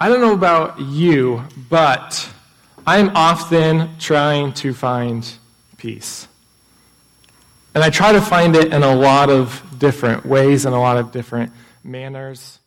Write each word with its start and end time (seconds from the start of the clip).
I 0.00 0.08
don't 0.08 0.20
know 0.20 0.32
about 0.32 0.78
you, 0.78 1.42
but 1.68 2.30
I'm 2.86 3.16
often 3.16 3.98
trying 3.98 4.52
to 4.52 4.72
find 4.72 5.28
peace. 5.76 6.28
And 7.74 7.82
I 7.82 7.90
try 7.90 8.12
to 8.12 8.20
find 8.20 8.54
it 8.54 8.72
in 8.72 8.84
a 8.84 8.94
lot 8.94 9.28
of 9.28 9.60
different 9.76 10.24
ways, 10.24 10.66
in 10.66 10.72
a 10.72 10.80
lot 10.80 10.98
of 10.98 11.10
different 11.10 11.50
manners. 11.82 12.60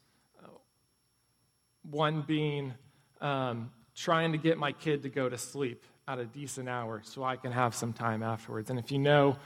One 1.89 2.21
being 2.21 2.73
um, 3.21 3.71
trying 3.95 4.33
to 4.33 4.37
get 4.37 4.57
my 4.57 4.73
kid 4.73 5.03
to 5.03 5.09
go 5.09 5.29
to 5.29 5.37
sleep 5.37 5.85
at 6.09 6.19
a 6.19 6.25
decent 6.25 6.67
hour 6.67 7.01
so 7.05 7.23
I 7.23 7.37
can 7.37 7.53
have 7.53 7.73
some 7.73 7.93
time 7.93 8.23
afterwards. 8.23 8.69
And 8.69 8.77
if 8.77 8.91
you 8.91 8.99
know 8.99 9.37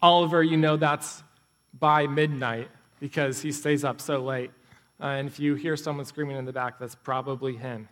Oliver, 0.00 0.44
you 0.44 0.56
know 0.56 0.76
that's 0.76 1.24
by 1.76 2.06
midnight 2.06 2.68
because 3.00 3.42
he 3.42 3.50
stays 3.50 3.82
up 3.82 4.00
so 4.00 4.22
late. 4.22 4.52
Uh, 5.02 5.06
and 5.06 5.26
if 5.26 5.40
you 5.40 5.56
hear 5.56 5.76
someone 5.76 6.04
screaming 6.04 6.36
in 6.36 6.44
the 6.44 6.52
back, 6.52 6.78
that's 6.78 6.94
probably 6.94 7.56
him. 7.56 7.88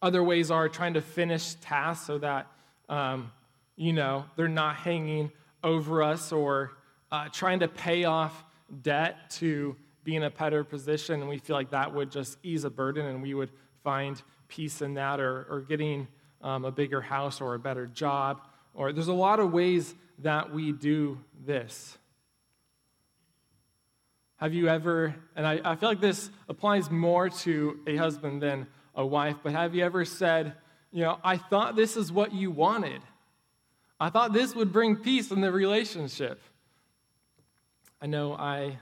Other 0.00 0.24
ways 0.24 0.50
are 0.50 0.66
trying 0.68 0.94
to 0.94 1.02
finish 1.02 1.54
tasks 1.56 2.06
so 2.06 2.16
that, 2.18 2.46
um, 2.88 3.30
you 3.76 3.92
know, 3.92 4.24
they're 4.34 4.48
not 4.48 4.76
hanging 4.76 5.30
over 5.62 6.02
us 6.02 6.32
or 6.32 6.72
uh, 7.12 7.28
trying 7.30 7.60
to 7.60 7.68
pay 7.68 8.04
off 8.04 8.44
debt 8.80 9.30
to 9.30 9.76
be 10.04 10.16
in 10.16 10.22
a 10.22 10.30
better 10.30 10.64
position. 10.64 11.20
And 11.20 11.28
we 11.28 11.36
feel 11.36 11.54
like 11.54 11.70
that 11.70 11.94
would 11.94 12.10
just 12.10 12.38
ease 12.42 12.64
a 12.64 12.70
burden 12.70 13.04
and 13.04 13.22
we 13.22 13.34
would 13.34 13.50
find 13.84 14.20
peace 14.48 14.80
in 14.80 14.94
that 14.94 15.20
or, 15.20 15.46
or 15.50 15.60
getting 15.60 16.08
um, 16.40 16.64
a 16.64 16.72
bigger 16.72 17.02
house 17.02 17.42
or 17.42 17.54
a 17.54 17.58
better 17.58 17.86
job. 17.86 18.40
Or 18.74 18.92
there's 18.92 19.08
a 19.08 19.12
lot 19.12 19.38
of 19.38 19.52
ways 19.52 19.94
that 20.20 20.52
we 20.52 20.72
do 20.72 21.18
this. 21.44 21.98
Have 24.42 24.54
you 24.54 24.66
ever, 24.66 25.14
and 25.36 25.46
I, 25.46 25.60
I 25.64 25.76
feel 25.76 25.88
like 25.88 26.00
this 26.00 26.28
applies 26.48 26.90
more 26.90 27.28
to 27.28 27.78
a 27.86 27.94
husband 27.94 28.42
than 28.42 28.66
a 28.92 29.06
wife, 29.06 29.36
but 29.40 29.52
have 29.52 29.72
you 29.72 29.84
ever 29.84 30.04
said, 30.04 30.54
you 30.90 31.04
know, 31.04 31.20
I 31.22 31.36
thought 31.36 31.76
this 31.76 31.96
is 31.96 32.10
what 32.10 32.34
you 32.34 32.50
wanted? 32.50 33.02
I 34.00 34.10
thought 34.10 34.32
this 34.32 34.52
would 34.56 34.72
bring 34.72 34.96
peace 34.96 35.30
in 35.30 35.42
the 35.42 35.52
relationship. 35.52 36.40
I 38.00 38.06
know 38.06 38.34
I 38.34 38.80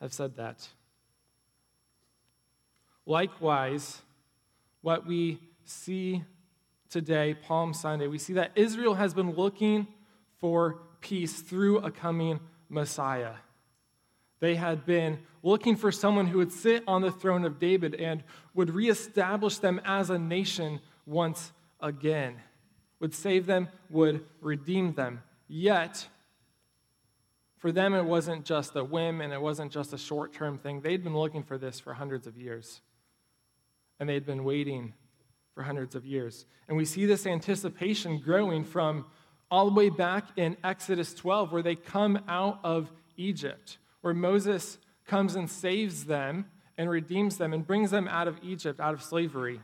have 0.00 0.14
said 0.14 0.36
that. 0.36 0.66
Likewise, 3.04 4.00
what 4.80 5.06
we 5.06 5.40
see 5.66 6.24
today, 6.88 7.34
Palm 7.34 7.74
Sunday, 7.74 8.06
we 8.06 8.16
see 8.16 8.32
that 8.32 8.52
Israel 8.54 8.94
has 8.94 9.12
been 9.12 9.34
looking 9.34 9.88
for 10.38 10.80
peace 11.02 11.42
through 11.42 11.80
a 11.80 11.90
coming 11.90 12.40
Messiah. 12.70 13.34
They 14.40 14.54
had 14.54 14.84
been 14.84 15.18
looking 15.42 15.76
for 15.76 15.90
someone 15.90 16.26
who 16.26 16.38
would 16.38 16.52
sit 16.52 16.84
on 16.86 17.02
the 17.02 17.10
throne 17.10 17.44
of 17.44 17.58
David 17.58 17.94
and 17.94 18.22
would 18.54 18.70
reestablish 18.70 19.58
them 19.58 19.80
as 19.84 20.10
a 20.10 20.18
nation 20.18 20.80
once 21.06 21.52
again, 21.80 22.36
would 23.00 23.14
save 23.14 23.46
them, 23.46 23.68
would 23.88 24.24
redeem 24.40 24.92
them. 24.94 25.22
Yet, 25.48 26.08
for 27.58 27.72
them, 27.72 27.94
it 27.94 28.04
wasn't 28.04 28.44
just 28.44 28.76
a 28.76 28.84
whim 28.84 29.20
and 29.20 29.32
it 29.32 29.40
wasn't 29.40 29.72
just 29.72 29.92
a 29.92 29.98
short 29.98 30.32
term 30.32 30.58
thing. 30.58 30.80
They'd 30.80 31.02
been 31.02 31.16
looking 31.16 31.42
for 31.42 31.58
this 31.58 31.80
for 31.80 31.94
hundreds 31.94 32.26
of 32.26 32.36
years. 32.36 32.80
And 33.98 34.08
they'd 34.08 34.26
been 34.26 34.44
waiting 34.44 34.92
for 35.54 35.62
hundreds 35.62 35.94
of 35.94 36.04
years. 36.04 36.44
And 36.68 36.76
we 36.76 36.84
see 36.84 37.06
this 37.06 37.26
anticipation 37.26 38.18
growing 38.18 38.64
from 38.64 39.06
all 39.50 39.70
the 39.70 39.74
way 39.74 39.88
back 39.88 40.26
in 40.36 40.56
Exodus 40.62 41.14
12, 41.14 41.52
where 41.52 41.62
they 41.62 41.76
come 41.76 42.18
out 42.28 42.60
of 42.62 42.90
Egypt 43.16 43.78
where 44.06 44.14
Moses 44.14 44.78
comes 45.04 45.34
and 45.34 45.50
saves 45.50 46.04
them 46.04 46.46
and 46.78 46.88
redeems 46.88 47.38
them 47.38 47.52
and 47.52 47.66
brings 47.66 47.90
them 47.90 48.06
out 48.06 48.28
of 48.28 48.38
Egypt, 48.40 48.78
out 48.78 48.94
of 48.94 49.02
slavery. 49.02 49.60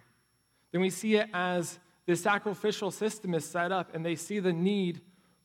Then 0.72 0.80
we 0.80 0.90
see 0.90 1.14
it 1.14 1.28
as 1.32 1.78
the 2.06 2.16
sacrificial 2.16 2.90
system 2.90 3.34
is 3.34 3.44
set 3.44 3.70
up 3.70 3.94
and 3.94 4.04
they 4.04 4.16
see 4.16 4.40
the 4.40 4.52
need 4.52 5.00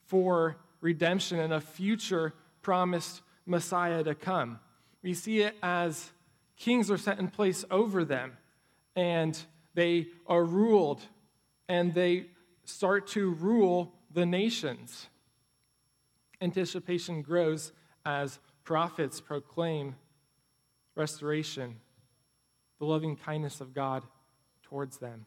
for 0.08 0.58
redemption 0.82 1.38
and 1.38 1.54
a 1.54 1.62
future 1.62 2.34
promised 2.64 3.22
Messiah 3.46 4.04
to 4.04 4.16
come. 4.16 4.60
We 5.04 5.14
see 5.14 5.42
it 5.42 5.56
as 5.62 6.10
kings 6.56 6.90
are 6.90 6.98
set 6.98 7.20
in 7.20 7.28
place 7.28 7.64
over 7.70 8.04
them 8.04 8.36
and 8.96 9.40
they 9.76 10.08
are 10.26 10.44
ruled 10.44 11.04
and 11.70 11.94
they 11.94 12.26
start 12.64 13.06
to 13.10 13.30
rule 13.30 13.94
the 14.12 14.26
nations. 14.26 15.06
Anticipation 16.42 17.22
grows 17.22 17.74
as 18.04 18.40
prophets 18.68 19.22
proclaim 19.22 19.96
restoration, 20.94 21.78
the 22.80 22.86
loving 22.86 23.16
kindness 23.16 23.62
of 23.62 23.74
God 23.74 24.04
towards 24.62 24.98
them. 24.98 25.26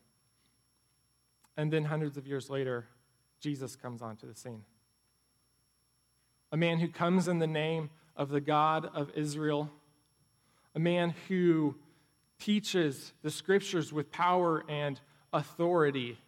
And 1.56 1.72
then 1.72 1.86
hundreds 1.86 2.18
of 2.18 2.26
years 2.26 2.50
later, 2.50 2.86
Jesus 3.40 3.76
comes 3.76 4.02
onto 4.02 4.28
the 4.28 4.34
scene. 4.34 4.62
A 6.52 6.58
man 6.58 6.80
who 6.80 6.88
comes 6.88 7.28
in 7.28 7.38
the 7.38 7.46
name 7.46 7.88
of 8.14 8.28
the 8.28 8.42
God 8.42 8.90
of 8.94 9.10
Israel, 9.16 9.70
a 10.74 10.78
man 10.78 11.14
who 11.26 11.76
teaches 12.38 13.14
the 13.22 13.30
scriptures 13.30 13.90
with 13.90 14.12
power 14.12 14.64
and 14.68 15.00
authority. 15.32 16.18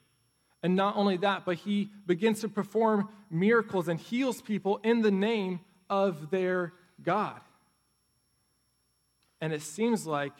And 0.63 0.77
not 0.77 0.97
only 0.97 1.19
that, 1.19 1.45
but 1.45 1.59
he 1.59 1.91
begins 2.07 2.41
to 2.41 2.49
perform 2.49 3.11
miracles 3.31 3.89
and 3.89 4.01
heals 4.01 4.41
people 4.41 4.81
in 4.83 5.03
the 5.03 5.11
name 5.11 5.61
of 5.91 6.31
their 6.31 6.73
God. 7.03 7.41
And 9.41 9.53
it 9.53 9.63
seems 9.63 10.07
like 10.07 10.33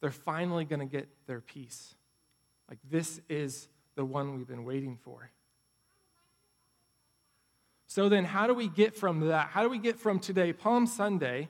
they're 0.00 0.10
finally 0.10 0.64
going 0.64 0.80
to 0.80 0.86
get 0.86 1.08
their 1.26 1.40
peace. 1.40 1.94
Like, 2.68 2.78
this 2.90 3.20
is 3.28 3.68
the 3.94 4.04
one 4.04 4.36
we've 4.36 4.46
been 4.46 4.64
waiting 4.64 4.98
for. 5.02 5.30
So, 7.86 8.08
then, 8.08 8.24
how 8.24 8.46
do 8.46 8.54
we 8.54 8.68
get 8.68 8.96
from 8.96 9.28
that? 9.28 9.48
How 9.48 9.62
do 9.62 9.68
we 9.68 9.78
get 9.78 9.98
from 9.98 10.18
today, 10.18 10.52
Palm 10.52 10.86
Sunday, 10.86 11.48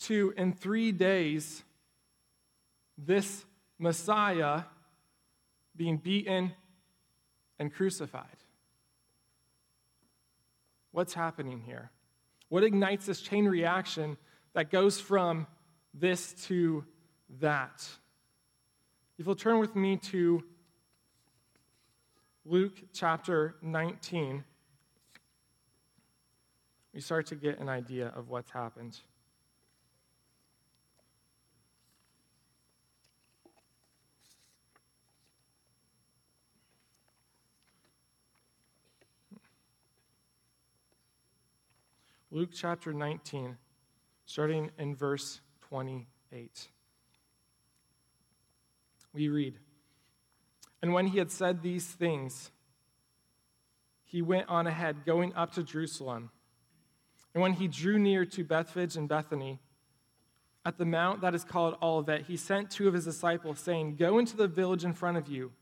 to 0.00 0.34
in 0.36 0.52
three 0.52 0.92
days, 0.92 1.62
this 2.98 3.44
Messiah 3.78 4.62
being 5.76 5.96
beaten 5.96 6.52
and 7.58 7.72
crucified? 7.72 8.26
What's 10.92 11.14
happening 11.14 11.62
here? 11.64 11.90
What 12.54 12.62
ignites 12.62 13.06
this 13.06 13.20
chain 13.20 13.46
reaction 13.46 14.16
that 14.52 14.70
goes 14.70 15.00
from 15.00 15.48
this 15.92 16.34
to 16.44 16.84
that? 17.40 17.84
If 19.18 19.26
you'll 19.26 19.34
turn 19.34 19.58
with 19.58 19.74
me 19.74 19.96
to 19.96 20.40
Luke 22.44 22.80
chapter 22.92 23.56
19, 23.60 24.44
we 26.92 27.00
start 27.00 27.26
to 27.26 27.34
get 27.34 27.58
an 27.58 27.68
idea 27.68 28.12
of 28.14 28.28
what's 28.28 28.52
happened. 28.52 29.00
Luke 42.34 42.50
chapter 42.52 42.92
19, 42.92 43.56
starting 44.26 44.68
in 44.76 44.96
verse 44.96 45.40
28. 45.68 46.68
We 49.12 49.28
read 49.28 49.54
And 50.82 50.92
when 50.92 51.06
he 51.06 51.18
had 51.18 51.30
said 51.30 51.62
these 51.62 51.86
things, 51.86 52.50
he 54.02 54.20
went 54.20 54.48
on 54.48 54.66
ahead, 54.66 55.04
going 55.06 55.32
up 55.36 55.52
to 55.52 55.62
Jerusalem. 55.62 56.30
And 57.34 57.40
when 57.40 57.52
he 57.52 57.68
drew 57.68 58.00
near 58.00 58.24
to 58.24 58.42
Bethphage 58.42 58.96
and 58.96 59.08
Bethany, 59.08 59.60
at 60.66 60.76
the 60.76 60.84
mount 60.84 61.20
that 61.20 61.36
is 61.36 61.44
called 61.44 61.76
Olivet, 61.80 62.22
he 62.22 62.36
sent 62.36 62.68
two 62.68 62.88
of 62.88 62.94
his 62.94 63.04
disciples, 63.04 63.60
saying, 63.60 63.94
Go 63.94 64.18
into 64.18 64.36
the 64.36 64.48
village 64.48 64.84
in 64.84 64.92
front 64.92 65.18
of 65.18 65.28
you, 65.28 65.52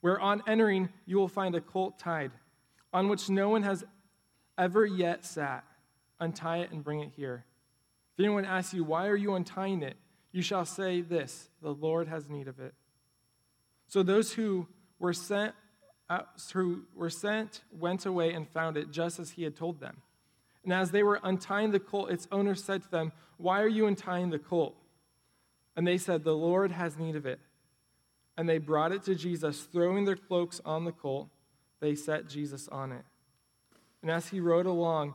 where 0.00 0.20
on 0.20 0.44
entering 0.46 0.90
you 1.06 1.16
will 1.16 1.26
find 1.26 1.56
a 1.56 1.60
colt 1.60 1.98
tied, 1.98 2.30
on 2.92 3.08
which 3.08 3.28
no 3.28 3.48
one 3.48 3.64
has 3.64 3.82
ever 4.56 4.86
yet 4.86 5.24
sat 5.24 5.64
untie 6.20 6.58
it 6.58 6.70
and 6.70 6.82
bring 6.84 7.00
it 7.00 7.12
here. 7.16 7.44
If 8.16 8.24
anyone 8.24 8.44
asks 8.44 8.74
you, 8.74 8.84
Why 8.84 9.08
are 9.08 9.16
you 9.16 9.34
untying 9.34 9.82
it? 9.82 9.96
you 10.34 10.42
shall 10.42 10.64
say 10.64 11.00
this 11.00 11.48
The 11.62 11.72
Lord 11.72 12.08
has 12.08 12.28
need 12.28 12.48
of 12.48 12.58
it. 12.58 12.74
So 13.86 14.02
those 14.02 14.32
who 14.32 14.66
were 14.98 15.12
sent, 15.12 15.54
uh, 16.10 16.22
who 16.52 16.82
were 16.94 17.08
sent 17.08 17.62
went 17.70 18.04
away 18.04 18.32
and 18.32 18.48
found 18.48 18.76
it 18.76 18.90
just 18.90 19.20
as 19.20 19.30
he 19.30 19.44
had 19.44 19.56
told 19.56 19.78
them. 19.80 20.02
And 20.64 20.72
as 20.72 20.90
they 20.90 21.04
were 21.04 21.20
untying 21.22 21.70
the 21.70 21.78
colt, 21.78 22.10
its 22.10 22.26
owner 22.32 22.56
said 22.56 22.82
to 22.82 22.90
them, 22.90 23.12
Why 23.36 23.62
are 23.62 23.68
you 23.68 23.86
untying 23.86 24.30
the 24.30 24.38
colt? 24.40 24.74
And 25.76 25.86
they 25.86 25.98
said, 25.98 26.24
The 26.24 26.34
Lord 26.34 26.72
has 26.72 26.98
need 26.98 27.14
of 27.14 27.26
it. 27.26 27.38
And 28.36 28.48
they 28.48 28.58
brought 28.58 28.90
it 28.90 29.04
to 29.04 29.14
Jesus, 29.14 29.62
throwing 29.62 30.04
their 30.04 30.16
cloaks 30.16 30.60
on 30.64 30.84
the 30.84 30.92
colt. 30.92 31.28
They 31.78 31.94
set 31.94 32.28
Jesus 32.28 32.66
on 32.68 32.90
it. 32.90 33.04
And 34.02 34.10
as 34.10 34.28
he 34.28 34.40
rode 34.40 34.66
along, 34.66 35.14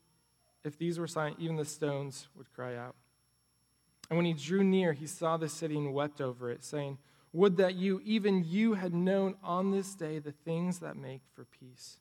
if 0.63 0.77
these 0.77 0.99
were 0.99 1.07
silent, 1.07 1.37
even 1.39 1.55
the 1.55 1.65
stones 1.65 2.27
would 2.35 2.51
cry 2.53 2.75
out. 2.75 2.95
And 4.09 4.17
when 4.17 4.25
he 4.25 4.33
drew 4.33 4.63
near, 4.63 4.93
he 4.93 5.07
saw 5.07 5.37
the 5.37 5.49
city 5.49 5.77
and 5.77 5.93
wept 5.93 6.21
over 6.21 6.51
it, 6.51 6.63
saying, 6.63 6.97
Would 7.33 7.57
that 7.57 7.75
you, 7.75 8.01
even 8.03 8.43
you, 8.45 8.73
had 8.73 8.93
known 8.93 9.35
on 9.43 9.71
this 9.71 9.95
day 9.95 10.19
the 10.19 10.33
things 10.33 10.79
that 10.79 10.97
make 10.97 11.21
for 11.33 11.45
peace. 11.45 11.99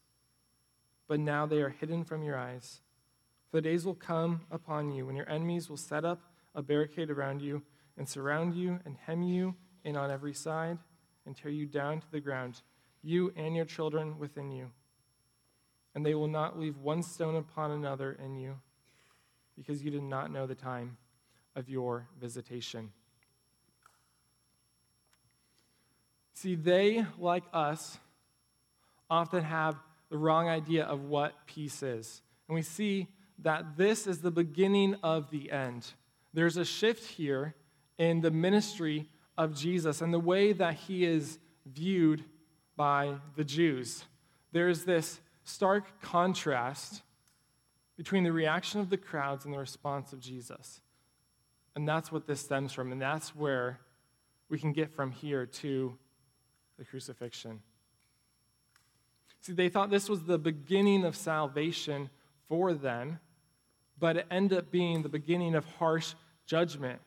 But 1.06 1.20
now 1.20 1.46
they 1.46 1.62
are 1.62 1.68
hidden 1.68 2.04
from 2.04 2.22
your 2.22 2.36
eyes. 2.36 2.80
For 3.50 3.58
the 3.58 3.62
days 3.62 3.84
will 3.84 3.94
come 3.94 4.42
upon 4.50 4.92
you 4.92 5.06
when 5.06 5.16
your 5.16 5.28
enemies 5.28 5.68
will 5.68 5.76
set 5.76 6.04
up 6.04 6.20
a 6.54 6.62
barricade 6.62 7.10
around 7.10 7.42
you 7.42 7.62
and 7.96 8.08
surround 8.08 8.54
you 8.54 8.80
and 8.84 8.96
hem 9.06 9.22
you 9.22 9.54
in 9.84 9.96
on 9.96 10.10
every 10.10 10.34
side 10.34 10.78
and 11.26 11.36
tear 11.36 11.50
you 11.50 11.66
down 11.66 12.00
to 12.00 12.10
the 12.10 12.20
ground, 12.20 12.62
you 13.02 13.32
and 13.36 13.54
your 13.54 13.64
children 13.64 14.18
within 14.18 14.50
you. 14.50 14.70
And 15.94 16.06
they 16.06 16.14
will 16.14 16.28
not 16.28 16.58
leave 16.58 16.76
one 16.76 17.02
stone 17.02 17.36
upon 17.36 17.72
another 17.72 18.16
in 18.24 18.36
you, 18.36 18.56
because 19.56 19.82
you 19.82 19.90
did 19.90 20.02
not 20.02 20.30
know 20.30 20.46
the 20.46 20.54
time 20.54 20.96
of 21.56 21.68
your 21.68 22.06
visitation. 22.20 22.92
See, 26.34 26.54
they, 26.54 27.04
like 27.18 27.44
us, 27.52 27.98
often 29.10 29.42
have 29.42 29.76
the 30.10 30.16
wrong 30.16 30.48
idea 30.48 30.84
of 30.84 31.04
what 31.04 31.46
peace 31.46 31.82
is. 31.82 32.22
And 32.48 32.54
we 32.54 32.62
see 32.62 33.08
that 33.40 33.76
this 33.76 34.06
is 34.06 34.20
the 34.20 34.30
beginning 34.30 34.96
of 35.02 35.30
the 35.30 35.50
end. 35.50 35.92
There's 36.32 36.56
a 36.56 36.64
shift 36.64 37.04
here 37.04 37.54
in 37.98 38.20
the 38.20 38.30
ministry 38.30 39.08
of 39.36 39.54
Jesus 39.54 40.00
and 40.00 40.14
the 40.14 40.20
way 40.20 40.52
that 40.52 40.74
he 40.74 41.04
is 41.04 41.38
viewed 41.66 42.24
by 42.76 43.16
the 43.36 43.44
Jews. 43.44 44.04
There's 44.52 44.84
this 44.84 45.20
stark 45.50 46.00
contrast 46.00 47.02
between 47.96 48.24
the 48.24 48.32
reaction 48.32 48.80
of 48.80 48.88
the 48.88 48.96
crowds 48.96 49.44
and 49.44 49.52
the 49.52 49.58
response 49.58 50.12
of 50.12 50.20
Jesus. 50.20 50.80
And 51.76 51.86
that's 51.86 52.10
what 52.10 52.26
this 52.26 52.40
stems 52.40 52.72
from. 52.72 52.92
And 52.92 53.00
that's 53.00 53.34
where 53.36 53.78
we 54.48 54.58
can 54.58 54.72
get 54.72 54.92
from 54.94 55.10
here 55.10 55.46
to 55.46 55.96
the 56.78 56.84
crucifixion. 56.84 57.60
See, 59.42 59.52
they 59.52 59.68
thought 59.68 59.90
this 59.90 60.08
was 60.08 60.24
the 60.24 60.38
beginning 60.38 61.04
of 61.04 61.16
salvation 61.16 62.10
for 62.48 62.74
them, 62.74 63.20
but 63.98 64.16
it 64.16 64.26
ended 64.30 64.58
up 64.58 64.70
being 64.70 65.02
the 65.02 65.08
beginning 65.08 65.54
of 65.54 65.64
harsh 65.64 66.14
judgment. 66.46 67.00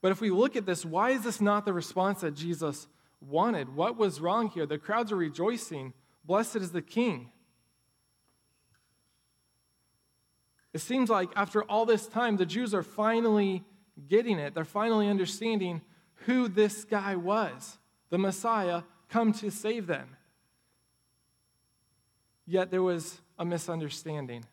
But 0.00 0.12
if 0.12 0.20
we 0.20 0.30
look 0.30 0.56
at 0.56 0.66
this, 0.66 0.84
why 0.84 1.10
is 1.10 1.22
this 1.22 1.40
not 1.40 1.64
the 1.64 1.72
response 1.72 2.20
that 2.20 2.34
Jesus 2.34 2.86
wanted? 3.20 3.74
What 3.74 3.96
was 3.96 4.20
wrong 4.20 4.50
here? 4.50 4.66
The 4.66 4.78
crowds 4.78 5.12
are 5.12 5.16
rejoicing. 5.16 5.92
Blessed 6.24 6.56
is 6.56 6.72
the 6.72 6.82
King. 6.82 7.30
It 10.72 10.80
seems 10.80 11.08
like 11.08 11.30
after 11.36 11.62
all 11.62 11.86
this 11.86 12.06
time, 12.06 12.36
the 12.36 12.46
Jews 12.46 12.74
are 12.74 12.82
finally 12.82 13.64
getting 14.08 14.38
it. 14.38 14.54
They're 14.54 14.64
finally 14.64 15.08
understanding 15.08 15.82
who 16.26 16.48
this 16.48 16.84
guy 16.84 17.16
was 17.16 17.78
the 18.10 18.18
Messiah 18.18 18.82
come 19.08 19.32
to 19.32 19.50
save 19.50 19.86
them. 19.86 20.16
Yet 22.46 22.70
there 22.70 22.82
was 22.82 23.20
a 23.38 23.44
misunderstanding. 23.44 24.44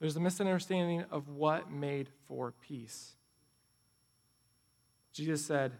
There's 0.00 0.16
a 0.16 0.20
misunderstanding 0.20 1.04
of 1.10 1.28
what 1.28 1.70
made 1.70 2.08
for 2.26 2.52
peace. 2.52 3.14
Jesus 5.12 5.44
said, 5.44 5.72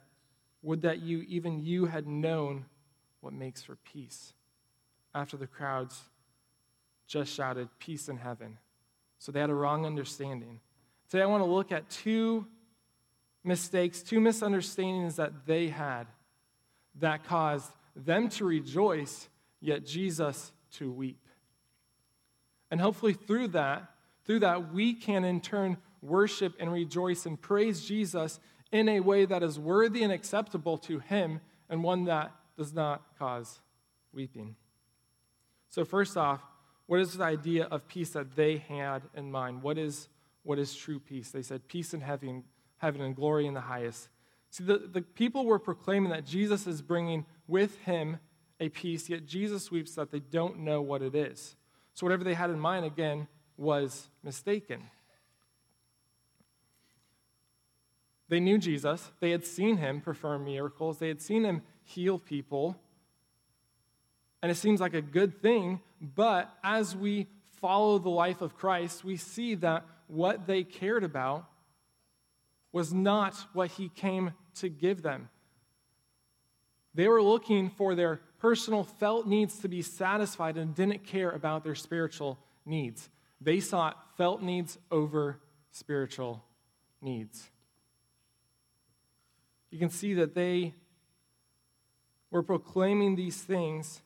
Would 0.63 0.83
that 0.83 1.03
you, 1.03 1.25
even 1.29 1.61
you, 1.61 1.87
had 1.87 2.07
known 2.07 2.67
what 3.21 3.33
makes 3.33 3.63
for 3.63 3.77
peace. 3.77 4.33
After 5.15 5.37
the 5.37 5.47
crowds 5.47 6.01
just 7.07 7.33
shouted, 7.33 7.69
Peace 7.79 8.09
in 8.09 8.17
heaven. 8.17 8.59
So 9.19 9.33
they 9.33 9.41
had 9.41 9.51
a 9.51 9.55
wrong 9.55 9.87
understanding. 9.87 10.61
Today 11.09 11.23
I 11.23 11.27
want 11.27 11.45
to 11.45 11.51
look 11.51 11.73
at 11.73 11.89
two 11.89 12.47
mistakes, 13.45 14.03
two 14.03 14.21
misunderstandings 14.21 15.17
that 15.17 15.47
they 15.47 15.69
had 15.69 16.07
that 17.01 17.25
caused 17.25 17.71
them 17.95 18.29
to 18.31 18.45
rejoice, 18.45 19.29
yet 19.61 19.87
Jesus 19.87 20.53
to 20.73 20.91
weep. 20.91 21.21
And 22.71 22.81
hopefully 22.81 23.13
through 23.13 23.49
that, 23.49 23.89
through 24.25 24.41
that 24.41 24.73
we 24.73 24.95
can 24.95 25.25
in 25.25 25.41
turn 25.41 25.77
worship 26.03 26.55
and 26.59 26.73
rejoice 26.73 27.27
and 27.27 27.41
praise 27.41 27.85
Jesus 27.85 28.41
in 28.73 28.89
a 28.89 29.01
way 29.01 29.25
that 29.25 29.43
is 29.43 29.59
worthy 29.59 30.03
and 30.03 30.13
acceptable 30.13 30.79
to 30.79 30.99
him 30.99 31.41
and 31.69 31.83
one 31.83 32.05
that 32.05 32.33
does 32.57 32.75
not 32.75 33.03
cause 33.19 33.61
weeping. 34.13 34.57
So 35.75 35.85
first 35.85 36.17
off, 36.17 36.41
what 36.87 37.01
is 37.01 37.15
the 37.15 37.25
idea 37.25 37.65
of 37.65 37.89
peace 37.89 38.11
that 38.11 38.37
they 38.37 38.59
had 38.59 39.03
in 39.13 39.33
mind? 39.33 39.61
What 39.61 39.77
is, 39.77 40.07
what 40.45 40.57
is 40.57 40.73
true 40.73 41.01
peace? 41.01 41.33
They 41.33 41.43
said, 41.43 41.67
Peace 41.67 41.93
in 41.93 42.01
heaven, 42.01 42.45
heaven 42.77 43.01
and 43.01 43.17
glory 43.17 43.49
in 43.49 43.55
the 43.55 43.61
highest. 43.61 44.09
See, 44.51 44.63
the, 44.63 44.79
the 44.79 45.03
people 45.03 45.47
were 45.47 45.59
proclaiming 45.59 46.13
that 46.13 46.25
Jesus 46.25 46.69
is 46.69 46.81
bringing 46.81 47.27
with 47.49 47.77
him 47.79 48.21
a 48.61 48.69
peace, 48.69 49.09
yet 49.09 49.27
Jesus 49.27 49.73
weeps 49.73 49.97
that 49.97 50.13
they 50.13 50.21
don't 50.21 50.61
know 50.61 50.81
what 50.81 51.03
it 51.03 51.17
is. 51.17 51.57
So, 51.93 52.07
whatever 52.07 52.23
they 52.23 52.35
had 52.35 52.51
in 52.51 52.61
mind, 52.61 52.85
again, 52.85 53.27
was 53.57 54.11
mistaken. 54.23 54.81
They 58.29 58.39
knew 58.39 58.59
Jesus. 58.59 59.11
They 59.19 59.33
had 59.33 59.45
seen 59.45 59.79
him 59.79 60.01
perform 60.01 60.45
miracles. 60.45 61.01
They 61.01 61.09
had 61.09 61.21
seen 61.21 61.43
him 61.43 61.63
heal 61.83 62.21
people 62.21 62.77
and 64.45 64.51
it 64.51 64.57
seems 64.57 64.79
like 64.79 64.93
a 64.93 65.01
good 65.01 65.41
thing, 65.41 65.81
but 66.03 66.55
as 66.63 66.95
we 66.95 67.29
follow 67.63 67.97
the 67.97 68.11
life 68.11 68.43
of 68.43 68.59
Christ, 68.59 69.03
we 69.03 69.17
see 69.17 69.55
that 69.55 69.87
what 70.07 70.47
they 70.47 70.65
cared 70.65 71.03
about 71.03 71.47
was 72.71 72.93
not 72.93 73.35
what 73.55 73.71
he 73.71 73.89
came 73.89 74.35
to 74.57 74.69
give 74.69 75.01
them. 75.01 75.31
They 76.93 77.09
were 77.09 77.23
looking 77.23 77.71
for 77.71 77.95
their 77.95 78.21
personal 78.39 78.85
felt 78.85 79.27
needs 79.27 79.61
to 79.61 79.69
be 79.69 79.81
satisfied 79.81 80.59
and 80.59 80.75
didn't 80.75 81.07
care 81.07 81.31
about 81.31 81.65
their 81.65 81.75
spiritual 81.75 82.39
needs. 82.67 83.09
They 83.41 83.61
sought 83.61 83.97
felt 84.19 84.43
needs 84.43 84.77
over 84.91 85.41
spiritual 85.71 86.45
needs. 87.01 87.49
You 89.71 89.79
can 89.79 89.89
see 89.89 90.13
that 90.13 90.35
they 90.35 90.75
were 92.31 92.43
proclaiming 92.43 93.17
these 93.17 93.41
things 93.41 94.03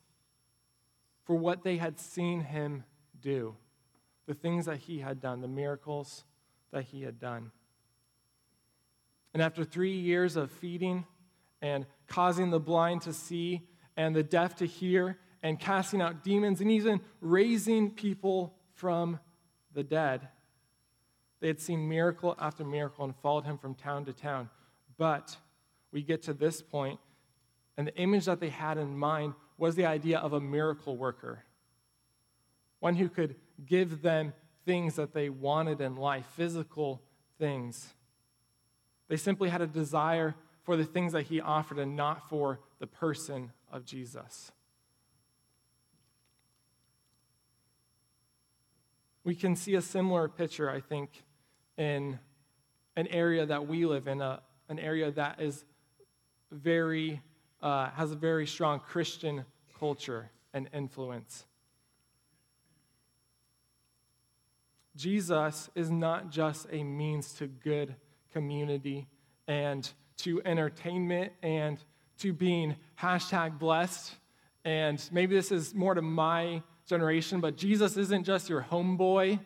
for 1.29 1.35
what 1.35 1.63
they 1.63 1.77
had 1.77 2.01
seen 2.01 2.41
him 2.41 2.85
do, 3.21 3.55
the 4.27 4.33
things 4.33 4.65
that 4.65 4.79
he 4.79 4.99
had 4.99 5.21
done, 5.21 5.43
the 5.43 5.47
miracles 5.47 6.25
that 6.73 6.85
he 6.85 7.03
had 7.03 7.21
done. 7.21 7.53
And 9.35 9.43
after 9.43 9.63
three 9.63 9.93
years 9.93 10.37
of 10.37 10.51
feeding 10.51 11.05
and 11.61 11.85
causing 12.07 12.49
the 12.49 12.59
blind 12.59 13.03
to 13.03 13.13
see 13.13 13.69
and 13.95 14.17
the 14.17 14.23
deaf 14.23 14.57
to 14.57 14.67
hear 14.67 15.19
and 15.43 15.61
casting 15.61 16.01
out 16.01 16.25
demons 16.25 16.63
and 16.63 16.71
even 16.71 17.03
raising 17.21 17.91
people 17.91 18.55
from 18.73 19.21
the 19.75 19.85
dead, 19.85 20.29
they 21.41 21.49
had 21.49 21.61
seen 21.61 21.91
miracle 21.91 22.37
after 22.39 22.65
miracle 22.65 23.05
and 23.05 23.15
followed 23.17 23.45
him 23.45 23.59
from 23.59 23.75
town 23.75 24.07
to 24.07 24.15
town. 24.15 24.49
But 24.97 25.37
we 25.93 26.03
get 26.03 26.23
to 26.23 26.33
this 26.33 26.63
point, 26.63 26.99
and 27.77 27.87
the 27.87 27.97
image 27.97 28.25
that 28.25 28.41
they 28.41 28.49
had 28.49 28.79
in 28.79 28.97
mind 28.97 29.35
was 29.59 29.75
the 29.75 29.85
idea 29.85 30.19
of 30.19 30.33
a 30.33 30.41
miracle 30.41 30.97
worker, 30.97 31.45
one 32.79 32.95
who 32.95 33.09
could 33.09 33.35
give 33.67 34.03
them 34.03 34.33
things 34.65 34.95
that 34.95 35.13
they 35.13 35.29
wanted 35.29 35.81
in 35.81 35.97
life, 35.97 36.25
physical 36.37 37.03
things. 37.39 37.95
They 39.09 39.17
simply 39.17 39.49
had 39.49 39.61
a 39.61 39.67
desire 39.67 40.35
for 40.63 40.77
the 40.77 40.85
things 40.85 41.13
that 41.13 41.23
he 41.23 41.41
offered 41.41 41.79
and 41.79 41.97
not 41.97 42.29
for 42.29 42.61
the 42.79 42.87
person 42.87 43.53
of 43.73 43.85
Jesus. 43.85 44.53
We 49.25 49.35
can 49.35 49.57
see 49.57 49.75
a 49.75 49.83
similar 49.83 50.29
picture, 50.29 50.71
I 50.71 50.81
think, 50.81 51.11
in 51.77 52.19
an 52.97 53.07
area 53.09 53.45
that 53.45 53.67
we 53.67 53.87
live 53.87 54.07
in, 54.09 54.21
a, 54.21 54.41
an 54.69 54.79
area 54.79 55.11
that 55.11 55.41
is 55.41 55.65
very 56.51 57.21
uh, 57.63 57.91
has 57.91 58.13
a 58.13 58.17
very 58.17 58.47
strong 58.47 58.81
Christian 58.81 59.45
culture 59.79 60.31
and 60.53 60.69
influence. 60.73 61.45
Jesus 64.97 65.71
is 65.75 65.91
not 65.91 66.31
just 66.31 66.67
a 66.73 66.83
means 66.83 67.33
to 67.35 67.47
good 67.47 67.95
community 68.33 69.07
and 69.47 69.89
to 70.19 70.43
entertainment 70.45 71.33
and 71.43 71.79
to 72.19 72.33
being 72.33 72.75
hashtag 73.01 73.59
blessed. 73.59 74.13
And 74.65 75.03
maybe 75.13 75.37
this 75.37 75.53
is 75.53 75.73
more 75.75 75.95
to 75.95 76.03
my 76.03 76.63
generation, 76.87 77.41
but 77.41 77.57
Jesus 77.57 77.97
isn't 77.97 78.25
just 78.25 78.49
your 78.49 78.67
homeboy. 78.69 79.39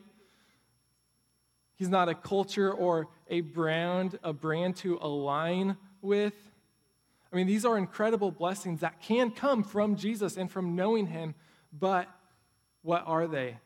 He's 1.74 1.88
not 1.88 2.08
a 2.08 2.14
culture 2.14 2.72
or 2.72 3.08
a 3.28 3.42
brand, 3.42 4.18
a 4.22 4.32
brand 4.32 4.76
to 4.76 4.98
align 5.02 5.76
with. 6.00 6.34
I 7.32 7.36
mean, 7.36 7.46
these 7.46 7.64
are 7.64 7.78
incredible 7.78 8.30
blessings 8.30 8.80
that 8.80 9.00
can 9.00 9.30
come 9.30 9.64
from 9.64 9.96
Jesus 9.96 10.36
and 10.36 10.50
from 10.50 10.76
knowing 10.76 11.06
him, 11.06 11.34
but 11.72 12.06
what 12.82 13.04
are 13.06 13.26
they? 13.26 13.56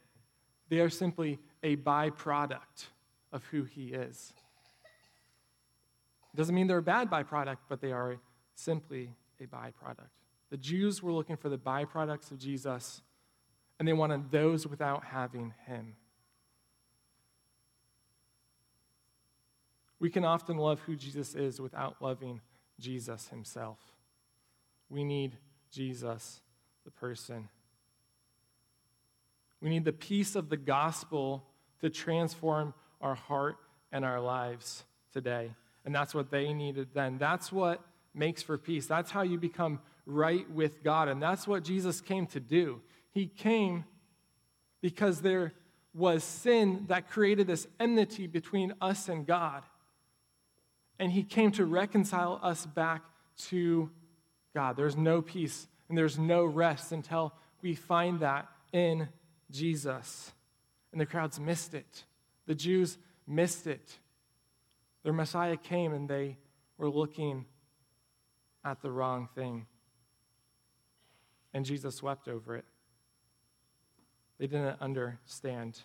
They 0.68 0.78
are 0.78 0.90
simply 0.90 1.40
a 1.62 1.76
byproduct 1.76 2.86
of 3.32 3.44
who 3.46 3.64
he 3.64 3.88
is. 3.88 4.32
It 6.32 6.36
doesn't 6.36 6.54
mean 6.54 6.68
they're 6.68 6.78
a 6.78 6.82
bad 6.82 7.10
byproduct, 7.10 7.56
but 7.68 7.80
they 7.80 7.92
are 7.92 8.18
simply 8.54 9.10
a 9.40 9.46
byproduct. 9.46 10.10
The 10.50 10.56
Jews 10.56 11.02
were 11.02 11.12
looking 11.12 11.36
for 11.36 11.48
the 11.48 11.58
byproducts 11.58 12.30
of 12.30 12.38
Jesus, 12.38 13.02
and 13.78 13.88
they 13.88 13.92
wanted 13.92 14.30
those 14.30 14.66
without 14.66 15.04
having 15.04 15.54
him. 15.66 15.96
We 19.98 20.10
can 20.10 20.24
often 20.24 20.56
love 20.56 20.80
who 20.80 20.94
Jesus 20.94 21.34
is 21.34 21.60
without 21.60 21.96
loving 22.00 22.40
Jesus 22.78 23.28
himself. 23.28 23.78
We 24.88 25.04
need 25.04 25.36
Jesus, 25.70 26.40
the 26.84 26.90
person. 26.90 27.48
We 29.60 29.68
need 29.68 29.84
the 29.84 29.92
peace 29.92 30.36
of 30.36 30.48
the 30.48 30.56
gospel 30.56 31.44
to 31.80 31.90
transform 31.90 32.74
our 33.00 33.14
heart 33.14 33.56
and 33.92 34.04
our 34.04 34.20
lives 34.20 34.84
today. 35.12 35.52
And 35.84 35.94
that's 35.94 36.14
what 36.14 36.30
they 36.30 36.52
needed 36.52 36.88
then. 36.94 37.18
That's 37.18 37.52
what 37.52 37.80
makes 38.14 38.42
for 38.42 38.58
peace. 38.58 38.86
That's 38.86 39.10
how 39.10 39.22
you 39.22 39.38
become 39.38 39.80
right 40.04 40.48
with 40.50 40.82
God. 40.82 41.08
And 41.08 41.22
that's 41.22 41.46
what 41.46 41.64
Jesus 41.64 42.00
came 42.00 42.26
to 42.28 42.40
do. 42.40 42.80
He 43.12 43.26
came 43.26 43.84
because 44.80 45.20
there 45.20 45.52
was 45.94 46.22
sin 46.22 46.84
that 46.88 47.08
created 47.08 47.46
this 47.46 47.66
enmity 47.80 48.26
between 48.26 48.74
us 48.80 49.08
and 49.08 49.26
God. 49.26 49.62
And 50.98 51.12
he 51.12 51.22
came 51.22 51.50
to 51.52 51.64
reconcile 51.64 52.40
us 52.42 52.64
back 52.66 53.02
to 53.48 53.90
God. 54.54 54.76
There's 54.76 54.96
no 54.96 55.20
peace 55.20 55.66
and 55.88 55.96
there's 55.96 56.18
no 56.18 56.44
rest 56.44 56.92
until 56.92 57.32
we 57.62 57.74
find 57.74 58.20
that 58.20 58.48
in 58.72 59.08
Jesus. 59.50 60.32
And 60.92 61.00
the 61.00 61.06
crowds 61.06 61.38
missed 61.38 61.74
it. 61.74 62.04
The 62.46 62.54
Jews 62.54 62.98
missed 63.26 63.66
it. 63.66 63.98
Their 65.02 65.12
Messiah 65.12 65.56
came 65.56 65.92
and 65.92 66.08
they 66.08 66.36
were 66.78 66.88
looking 66.88 67.44
at 68.64 68.82
the 68.82 68.90
wrong 68.90 69.28
thing. 69.34 69.66
And 71.54 71.64
Jesus 71.64 72.02
wept 72.02 72.28
over 72.28 72.56
it. 72.56 72.64
They 74.38 74.46
didn't 74.46 74.76
understand. 74.80 75.80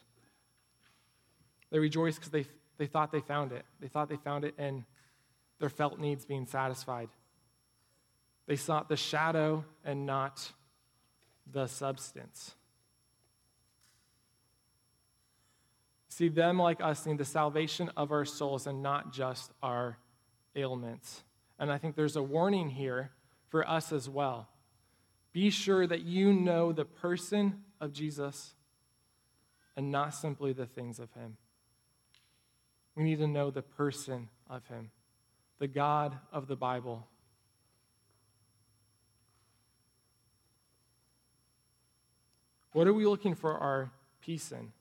They 1.69 1.79
rejoiced 1.79 2.19
because 2.19 2.31
they, 2.31 2.45
they 2.77 2.87
thought 2.87 3.11
they 3.11 3.21
found 3.21 3.51
it. 3.51 3.65
They 3.79 3.87
thought 3.87 4.09
they 4.09 4.17
found 4.17 4.43
it 4.43 4.55
in 4.57 4.83
their 5.61 5.69
felt 5.69 5.97
needs 5.99 6.25
being 6.25 6.45
satisfied. 6.45 7.07
They 8.47 8.57
sought 8.57 8.89
the 8.89 8.97
shadow 8.97 9.63
and 9.85 10.05
not 10.05 10.51
the 11.49 11.67
substance. 11.67 12.55
See, 16.09 16.27
them 16.27 16.59
like 16.59 16.81
us 16.81 17.05
need 17.05 17.17
the 17.17 17.25
salvation 17.25 17.89
of 17.95 18.11
our 18.11 18.25
souls 18.25 18.67
and 18.67 18.83
not 18.83 19.13
just 19.13 19.51
our 19.63 19.97
ailments. 20.55 21.23
And 21.57 21.71
I 21.71 21.77
think 21.77 21.95
there's 21.95 22.17
a 22.17 22.23
warning 22.23 22.69
here 22.69 23.11
for 23.47 23.67
us 23.67 23.93
as 23.93 24.09
well. 24.09 24.49
Be 25.31 25.49
sure 25.49 25.87
that 25.87 26.01
you 26.01 26.33
know 26.33 26.73
the 26.73 26.83
person 26.83 27.63
of 27.79 27.93
Jesus 27.93 28.53
and 29.77 29.91
not 29.91 30.13
simply 30.13 30.53
the 30.53 30.65
things 30.65 30.99
of 30.99 31.13
him. 31.13 31.37
We 32.95 33.03
need 33.03 33.19
to 33.19 33.27
know 33.27 33.51
the 33.51 33.61
person 33.61 34.27
of 34.49 34.67
him, 34.67 34.91
the 35.61 35.67
God 35.67 36.17
of 36.33 36.47
the 36.47 36.55
Bible. 36.55 37.05
What 42.73 42.87
are 42.87 42.93
we 42.95 43.05
looking 43.05 43.35
for 43.35 43.59
our 43.59 43.91
peace 44.21 44.51
in? 44.51 44.71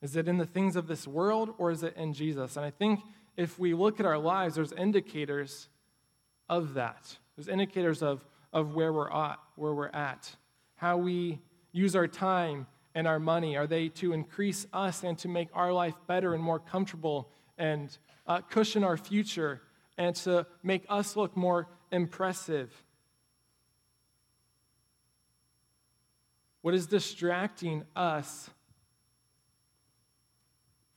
Is 0.00 0.16
it 0.16 0.26
in 0.26 0.38
the 0.38 0.46
things 0.46 0.76
of 0.76 0.86
this 0.86 1.06
world 1.06 1.52
or 1.58 1.70
is 1.70 1.82
it 1.82 1.94
in 1.98 2.14
Jesus? 2.14 2.56
And 2.56 2.64
I 2.64 2.70
think 2.70 3.00
if 3.36 3.58
we 3.58 3.74
look 3.74 4.00
at 4.00 4.06
our 4.06 4.16
lives, 4.16 4.54
there's 4.54 4.72
indicators 4.72 5.68
of 6.48 6.72
that. 6.72 7.18
There's 7.36 7.48
indicators 7.48 8.02
of, 8.02 8.24
of 8.50 8.74
where 8.74 8.94
we're 8.94 9.10
at, 9.10 9.36
where 9.56 9.74
we're 9.74 9.88
at, 9.88 10.34
how 10.76 10.96
we 10.96 11.38
use 11.72 11.94
our 11.94 12.08
time 12.08 12.66
and 12.94 13.06
our 13.06 13.18
money. 13.18 13.58
Are 13.58 13.66
they 13.66 13.90
to 13.90 14.14
increase 14.14 14.66
us 14.72 15.04
and 15.04 15.18
to 15.18 15.28
make 15.28 15.48
our 15.52 15.70
life 15.70 15.96
better 16.06 16.32
and 16.32 16.42
more 16.42 16.60
comfortable 16.60 17.28
and 17.58 17.94
uh, 18.26 18.40
cushion 18.40 18.84
our 18.84 18.96
future 18.96 19.60
and 19.96 20.16
to 20.16 20.46
make 20.62 20.84
us 20.88 21.16
look 21.16 21.36
more 21.36 21.68
impressive? 21.90 22.72
What 26.62 26.74
is 26.74 26.86
distracting 26.86 27.84
us 27.94 28.50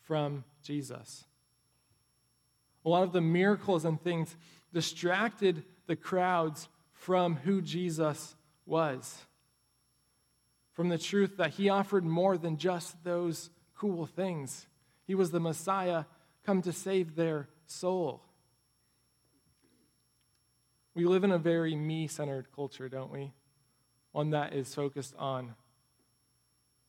from 0.08 0.46
Jesus. 0.64 1.26
A 2.86 2.90
lot 2.90 3.04
of 3.04 3.12
the 3.12 3.22
miracles 3.22 3.84
and 3.84 4.02
things 4.02 4.36
distracted 4.74 5.64
the 5.86 5.98
crowds 5.98 6.70
from 6.94 7.36
who 7.36 7.62
Jesus 7.62 8.36
was, 8.66 9.26
from 10.72 10.88
the 10.88 10.98
truth 10.98 11.36
that 11.38 11.52
he 11.52 11.68
offered 11.68 12.06
more 12.06 12.38
than 12.38 12.58
just 12.58 13.04
those 13.04 13.50
cool 13.76 14.06
things. 14.06 14.66
He 15.06 15.14
was 15.14 15.32
the 15.32 15.42
Messiah 15.42 16.06
come 16.46 16.62
to 16.62 16.72
save 16.72 17.16
their 17.16 17.50
soul. 17.66 18.24
We 20.98 21.06
live 21.06 21.24
in 21.24 21.32
a 21.32 21.38
very 21.38 21.76
me 21.76 22.08
centered 22.08 22.48
culture, 22.56 22.90
don't 22.90 23.12
we? 23.12 23.32
One 24.14 24.32
that 24.32 24.54
is 24.54 24.74
focused 24.74 25.14
on 25.16 25.54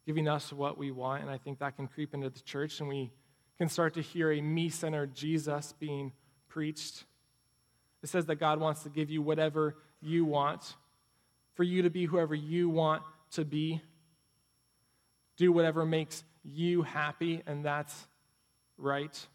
giving 0.06 0.26
us 0.26 0.50
what 0.50 0.78
we 0.78 0.90
want. 0.90 1.20
And 1.20 1.30
I 1.30 1.36
think 1.36 1.58
that 1.58 1.76
can 1.76 1.86
creep 1.86 2.14
into 2.14 2.30
the 2.30 2.40
church, 2.40 2.80
and 2.80 2.88
we 2.88 3.12
can 3.58 3.68
start 3.68 3.92
to 3.94 4.00
hear 4.00 4.32
a 4.32 4.40
me 4.40 4.70
centered 4.70 5.14
Jesus 5.14 5.74
being 5.78 6.12
preached. 6.48 7.04
It 8.02 8.08
says 8.08 8.24
that 8.24 8.36
God 8.36 8.60
wants 8.60 8.82
to 8.84 8.88
give 8.88 9.10
you 9.10 9.20
whatever 9.20 9.76
you 10.00 10.24
want, 10.24 10.76
for 11.52 11.64
you 11.64 11.82
to 11.82 11.90
be 11.90 12.06
whoever 12.06 12.34
you 12.34 12.70
want 12.70 13.02
to 13.32 13.44
be. 13.44 13.82
Do 15.36 15.52
whatever 15.52 15.84
makes 15.84 16.24
you 16.42 16.80
happy, 16.80 17.42
and 17.46 17.62
that's 17.62 18.06
right. 18.78 19.26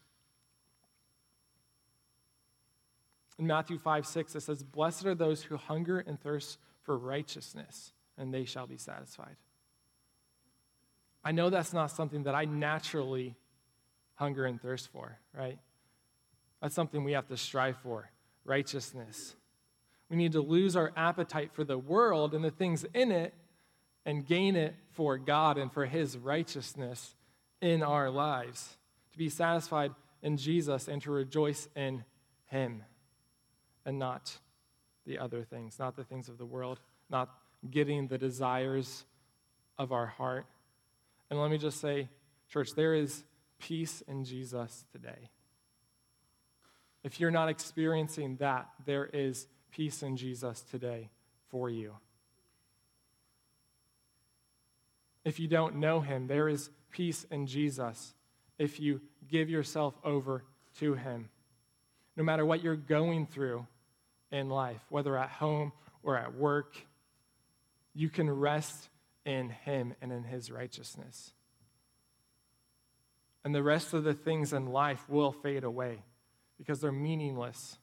In 3.38 3.46
Matthew 3.46 3.78
5 3.78 4.06
6, 4.06 4.36
it 4.36 4.40
says, 4.40 4.62
Blessed 4.62 5.06
are 5.06 5.14
those 5.14 5.42
who 5.42 5.56
hunger 5.56 5.98
and 5.98 6.20
thirst 6.20 6.58
for 6.82 6.96
righteousness, 6.96 7.92
and 8.16 8.32
they 8.32 8.44
shall 8.44 8.66
be 8.66 8.76
satisfied. 8.76 9.36
I 11.24 11.32
know 11.32 11.50
that's 11.50 11.72
not 11.72 11.90
something 11.90 12.24
that 12.24 12.34
I 12.34 12.44
naturally 12.44 13.34
hunger 14.14 14.44
and 14.44 14.60
thirst 14.60 14.90
for, 14.92 15.18
right? 15.36 15.58
That's 16.60 16.74
something 16.74 17.02
we 17.02 17.12
have 17.12 17.26
to 17.28 17.36
strive 17.36 17.76
for 17.78 18.10
righteousness. 18.44 19.34
We 20.10 20.16
need 20.16 20.32
to 20.32 20.40
lose 20.40 20.76
our 20.76 20.92
appetite 20.96 21.50
for 21.54 21.64
the 21.64 21.78
world 21.78 22.34
and 22.34 22.44
the 22.44 22.50
things 22.50 22.84
in 22.94 23.10
it 23.10 23.34
and 24.06 24.24
gain 24.24 24.54
it 24.54 24.74
for 24.92 25.16
God 25.18 25.58
and 25.58 25.72
for 25.72 25.86
His 25.86 26.16
righteousness 26.16 27.16
in 27.60 27.82
our 27.82 28.10
lives. 28.10 28.76
To 29.12 29.18
be 29.18 29.30
satisfied 29.30 29.92
in 30.22 30.36
Jesus 30.36 30.88
and 30.88 31.00
to 31.02 31.10
rejoice 31.10 31.68
in 31.74 32.04
Him 32.46 32.82
and 33.84 33.98
not 33.98 34.38
the 35.06 35.18
other 35.18 35.42
things, 35.42 35.78
not 35.78 35.96
the 35.96 36.04
things 36.04 36.28
of 36.28 36.38
the 36.38 36.46
world, 36.46 36.80
not 37.10 37.30
getting 37.70 38.08
the 38.08 38.18
desires 38.18 39.04
of 39.78 39.92
our 39.92 40.06
heart. 40.06 40.46
And 41.30 41.40
let 41.40 41.50
me 41.50 41.58
just 41.58 41.80
say, 41.80 42.08
church, 42.48 42.74
there 42.74 42.94
is 42.94 43.24
peace 43.58 44.02
in 44.06 44.24
Jesus 44.24 44.84
today. 44.92 45.30
If 47.02 47.20
you're 47.20 47.30
not 47.30 47.48
experiencing 47.48 48.36
that, 48.36 48.68
there 48.86 49.06
is 49.06 49.46
peace 49.70 50.02
in 50.02 50.16
Jesus 50.16 50.62
today 50.62 51.10
for 51.48 51.68
you. 51.68 51.94
If 55.24 55.40
you 55.40 55.48
don't 55.48 55.76
know 55.76 56.00
him, 56.00 56.26
there 56.26 56.48
is 56.48 56.70
peace 56.90 57.26
in 57.30 57.46
Jesus 57.46 58.14
if 58.58 58.78
you 58.78 59.00
give 59.28 59.50
yourself 59.50 59.94
over 60.04 60.44
to 60.78 60.94
him. 60.94 61.28
No 62.16 62.22
matter 62.22 62.44
what 62.46 62.62
you're 62.62 62.76
going 62.76 63.26
through 63.26 63.66
in 64.34 64.48
life, 64.48 64.80
whether 64.88 65.16
at 65.16 65.30
home 65.30 65.72
or 66.02 66.18
at 66.18 66.34
work, 66.34 66.76
you 67.94 68.08
can 68.08 68.28
rest 68.28 68.88
in 69.24 69.48
Him 69.48 69.94
and 70.02 70.12
in 70.12 70.24
His 70.24 70.50
righteousness. 70.50 71.32
And 73.44 73.54
the 73.54 73.62
rest 73.62 73.94
of 73.94 74.04
the 74.04 74.14
things 74.14 74.52
in 74.52 74.66
life 74.66 75.08
will 75.08 75.30
fade 75.30 75.64
away 75.64 76.02
because 76.58 76.80
they're 76.80 76.92
meaningless 76.92 77.78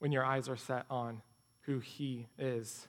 when 0.00 0.10
your 0.10 0.24
eyes 0.24 0.48
are 0.48 0.56
set 0.56 0.86
on 0.90 1.22
who 1.62 1.78
He 1.78 2.26
is. 2.38 2.88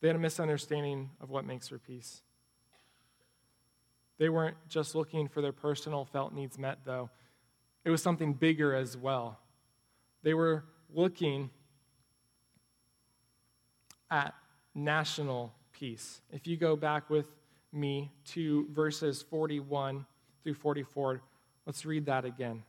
They 0.00 0.08
had 0.08 0.16
a 0.16 0.20
misunderstanding 0.20 1.10
of 1.20 1.30
what 1.30 1.44
makes 1.44 1.68
for 1.68 1.78
peace. 1.78 2.22
They 4.18 4.28
weren't 4.28 4.56
just 4.68 4.94
looking 4.94 5.26
for 5.26 5.40
their 5.40 5.52
personal 5.52 6.04
felt 6.04 6.32
needs 6.32 6.58
met, 6.58 6.78
though. 6.84 7.10
It 7.84 7.90
was 7.90 8.02
something 8.02 8.34
bigger 8.34 8.74
as 8.74 8.96
well. 8.96 9.40
They 10.22 10.34
were 10.34 10.64
looking 10.92 11.50
at 14.10 14.34
national 14.74 15.52
peace. 15.72 16.20
If 16.30 16.46
you 16.46 16.56
go 16.56 16.76
back 16.76 17.10
with 17.10 17.26
me 17.72 18.12
to 18.26 18.68
verses 18.70 19.22
41 19.22 20.06
through 20.44 20.54
44, 20.54 21.22
let's 21.66 21.84
read 21.84 22.06
that 22.06 22.24
again. 22.24 22.62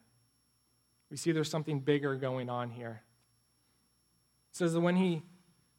We 1.12 1.18
see 1.18 1.32
there's 1.32 1.50
something 1.50 1.80
bigger 1.80 2.16
going 2.16 2.50
on 2.50 2.72
here. 2.72 3.04
It 4.52 4.58
says 4.58 4.74
that 4.74 4.82
when 4.82 4.96
he 4.96 5.22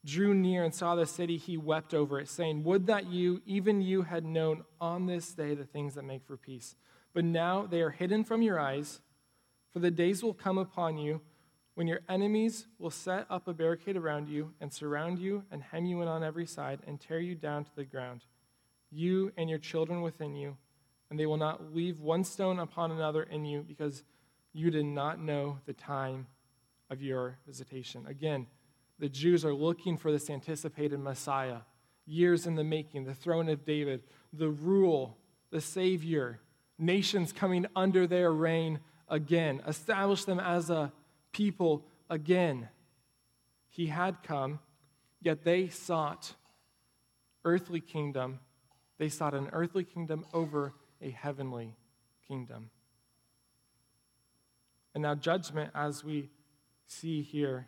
drew 0.05 0.33
near 0.33 0.63
and 0.63 0.73
saw 0.73 0.95
the 0.95 1.05
city, 1.05 1.37
he 1.37 1.57
wept 1.57 1.93
over 1.93 2.19
it, 2.19 2.29
saying, 2.29 2.63
Would 2.63 2.87
that 2.87 3.07
you, 3.07 3.41
even 3.45 3.81
you, 3.81 4.03
had 4.03 4.23
known 4.23 4.63
on 4.79 5.07
this 5.07 5.33
day 5.33 5.55
the 5.55 5.65
things 5.65 5.95
that 5.95 6.03
make 6.03 6.23
for 6.25 6.37
peace. 6.37 6.75
But 7.13 7.25
now 7.25 7.65
they 7.65 7.81
are 7.81 7.89
hidden 7.89 8.23
from 8.23 8.41
your 8.41 8.59
eyes, 8.59 8.99
for 9.73 9.79
the 9.79 9.91
days 9.91 10.21
will 10.23 10.33
come 10.33 10.57
upon 10.57 10.97
you 10.97 11.21
when 11.75 11.87
your 11.87 11.99
enemies 12.09 12.67
will 12.79 12.89
set 12.89 13.25
up 13.29 13.47
a 13.47 13.53
barricade 13.53 13.97
around 13.97 14.29
you 14.29 14.53
and 14.59 14.71
surround 14.71 15.19
you 15.19 15.43
and 15.51 15.61
hem 15.61 15.85
you 15.85 16.01
in 16.01 16.07
on 16.07 16.23
every 16.23 16.45
side 16.45 16.79
and 16.87 16.99
tear 16.99 17.19
you 17.19 17.35
down 17.35 17.65
to 17.65 17.75
the 17.75 17.83
ground, 17.83 18.21
you 18.89 19.31
and 19.37 19.49
your 19.49 19.59
children 19.59 20.01
within 20.01 20.35
you, 20.35 20.57
and 21.09 21.19
they 21.19 21.25
will 21.25 21.37
not 21.37 21.73
leave 21.75 21.99
one 21.99 22.23
stone 22.23 22.59
upon 22.59 22.91
another 22.91 23.23
in 23.23 23.45
you 23.45 23.61
because 23.61 24.03
you 24.53 24.71
did 24.71 24.85
not 24.85 25.19
know 25.19 25.59
the 25.65 25.73
time 25.73 26.27
of 26.89 27.01
your 27.01 27.37
visitation. 27.45 28.05
Again, 28.07 28.47
the 28.97 29.09
Jews 29.09 29.43
are 29.43 29.53
looking 29.53 29.97
for 29.97 30.13
this 30.13 30.29
anticipated 30.29 30.99
Messiah, 30.99 31.59
years 32.05 32.47
in 32.47 32.55
the 32.55 32.63
making, 32.63 33.03
the 33.03 33.13
throne 33.13 33.49
of 33.49 33.65
David, 33.65 34.03
the 34.31 34.49
rule, 34.49 35.17
the 35.51 35.59
Savior, 35.59 36.39
nations 36.79 37.33
coming 37.33 37.65
under 37.75 38.07
their 38.07 38.31
reign 38.31 38.79
again, 39.09 39.61
establish 39.67 40.23
them 40.23 40.39
as 40.39 40.69
a 40.69 40.93
people 41.35 41.85
again. 42.09 42.69
He 43.67 43.87
had 43.87 44.23
come, 44.23 44.59
yet 45.19 45.43
they 45.43 45.67
sought 45.67 46.33
earthly 47.43 47.81
kingdom. 47.81 48.39
They 48.97 49.09
sought 49.09 49.33
an 49.33 49.49
earthly 49.51 49.83
kingdom 49.83 50.25
over 50.33 50.73
a 51.01 51.09
heavenly 51.09 51.75
kingdom. 52.25 52.69
And 54.93 55.01
now, 55.01 55.13
judgment, 55.13 55.71
as 55.75 56.05
we 56.05 56.29
see 56.87 57.21
here, 57.21 57.67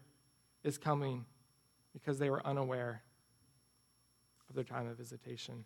is 0.64 0.78
coming 0.78 1.26
because 1.92 2.20
they 2.20 2.30
were 2.30 2.46
unaware 2.48 3.02
of 4.48 4.56
their 4.56 4.64
time 4.64 4.88
of 4.88 4.98
visitation. 4.98 5.66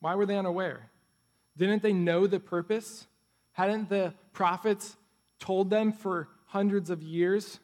Why 0.00 0.14
were 0.14 0.24
they 0.24 0.38
unaware? 0.38 0.88
Didn't 1.58 1.82
they 1.82 1.92
know 1.92 2.26
the 2.26 2.40
purpose? 2.40 3.06
Hadn't 3.52 3.90
the 3.90 4.14
prophets 4.32 4.96
told 5.44 5.68
them 5.68 5.92
for 5.92 6.28
hundreds 6.46 6.88
of 6.88 7.02
years. 7.02 7.60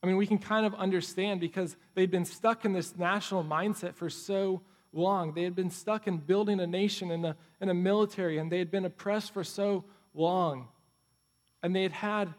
I 0.00 0.06
mean, 0.06 0.16
we 0.16 0.28
can 0.28 0.38
kind 0.38 0.64
of 0.64 0.74
understand 0.76 1.40
because 1.40 1.76
they'd 1.94 2.10
been 2.10 2.24
stuck 2.24 2.64
in 2.64 2.72
this 2.72 2.96
national 2.96 3.42
mindset 3.42 3.96
for 3.96 4.08
so 4.08 4.62
long. 4.92 5.34
They 5.34 5.42
had 5.42 5.56
been 5.56 5.70
stuck 5.70 6.06
in 6.06 6.18
building 6.18 6.60
a 6.60 6.68
nation 6.68 7.10
and 7.10 7.26
a, 7.26 7.36
and 7.60 7.68
a 7.68 7.74
military, 7.74 8.38
and 8.38 8.50
they 8.50 8.58
had 8.58 8.70
been 8.70 8.84
oppressed 8.84 9.34
for 9.34 9.42
so 9.42 9.84
long. 10.14 10.68
And 11.64 11.74
they 11.74 11.82
had 11.82 11.92
had 11.92 12.34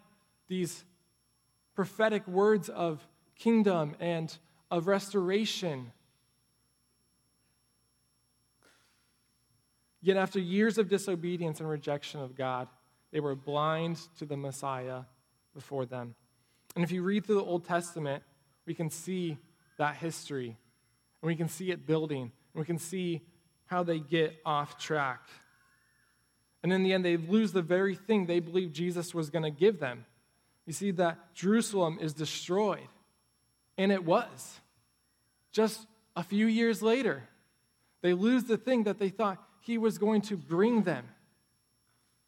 these 0.48 0.86
prophetic 1.76 2.26
words 2.30 2.70
of 2.70 3.06
kingdom 3.36 3.94
and 4.00 4.36
of 4.72 4.88
restoration 4.88 5.92
Yet, 10.02 10.18
after 10.18 10.40
years 10.40 10.78
of 10.78 10.90
disobedience 10.90 11.60
and 11.60 11.70
rejection 11.70 12.22
of 12.22 12.36
God, 12.36 12.68
they 13.12 13.20
were 13.20 13.36
blind 13.36 14.00
to 14.18 14.26
the 14.26 14.38
Messiah 14.38 15.02
before 15.54 15.86
them. 15.86 16.16
And 16.76 16.84
if 16.84 16.92
you 16.92 17.04
read 17.04 17.26
through 17.26 17.36
the 17.36 17.44
Old 17.44 17.66
Testament, 17.66 18.24
we 18.66 18.74
can 18.74 18.90
see 18.90 19.38
that 19.78 19.98
history, 19.98 20.58
and 21.22 21.28
we 21.28 21.36
can 21.36 21.50
see 21.50 21.72
it 21.72 21.86
building, 21.86 22.24
and 22.24 22.60
we 22.60 22.66
can 22.66 22.78
see 22.78 23.22
how 23.66 23.84
they 23.84 24.00
get 24.00 24.40
off 24.46 24.78
track. 24.80 25.22
And 26.64 26.72
in 26.72 26.84
the 26.84 26.94
end, 26.94 27.04
they 27.04 27.18
lose 27.18 27.52
the 27.52 27.62
very 27.62 27.96
thing 27.96 28.26
they 28.26 28.40
believed 28.40 28.74
Jesus 28.74 29.14
was 29.14 29.30
going 29.30 29.44
to 29.44 29.52
give 29.52 29.80
them. 29.80 30.06
You 30.66 30.74
see 30.74 30.92
that 30.92 31.34
Jerusalem 31.34 31.98
is 32.02 32.14
destroyed, 32.14 32.88
and 33.78 33.92
it 33.92 34.06
was. 34.06 34.60
Just 35.52 35.86
a 36.16 36.24
few 36.24 36.46
years 36.46 36.82
later, 36.82 37.24
they 38.02 38.14
lose 38.14 38.46
the 38.46 38.58
thing 38.58 38.84
that 38.84 39.00
they 39.00 39.10
thought 39.10 39.44
he 39.62 39.78
was 39.78 39.98
going 39.98 40.22
to 40.24 40.36
bring 40.36 40.84
them. 40.84 41.06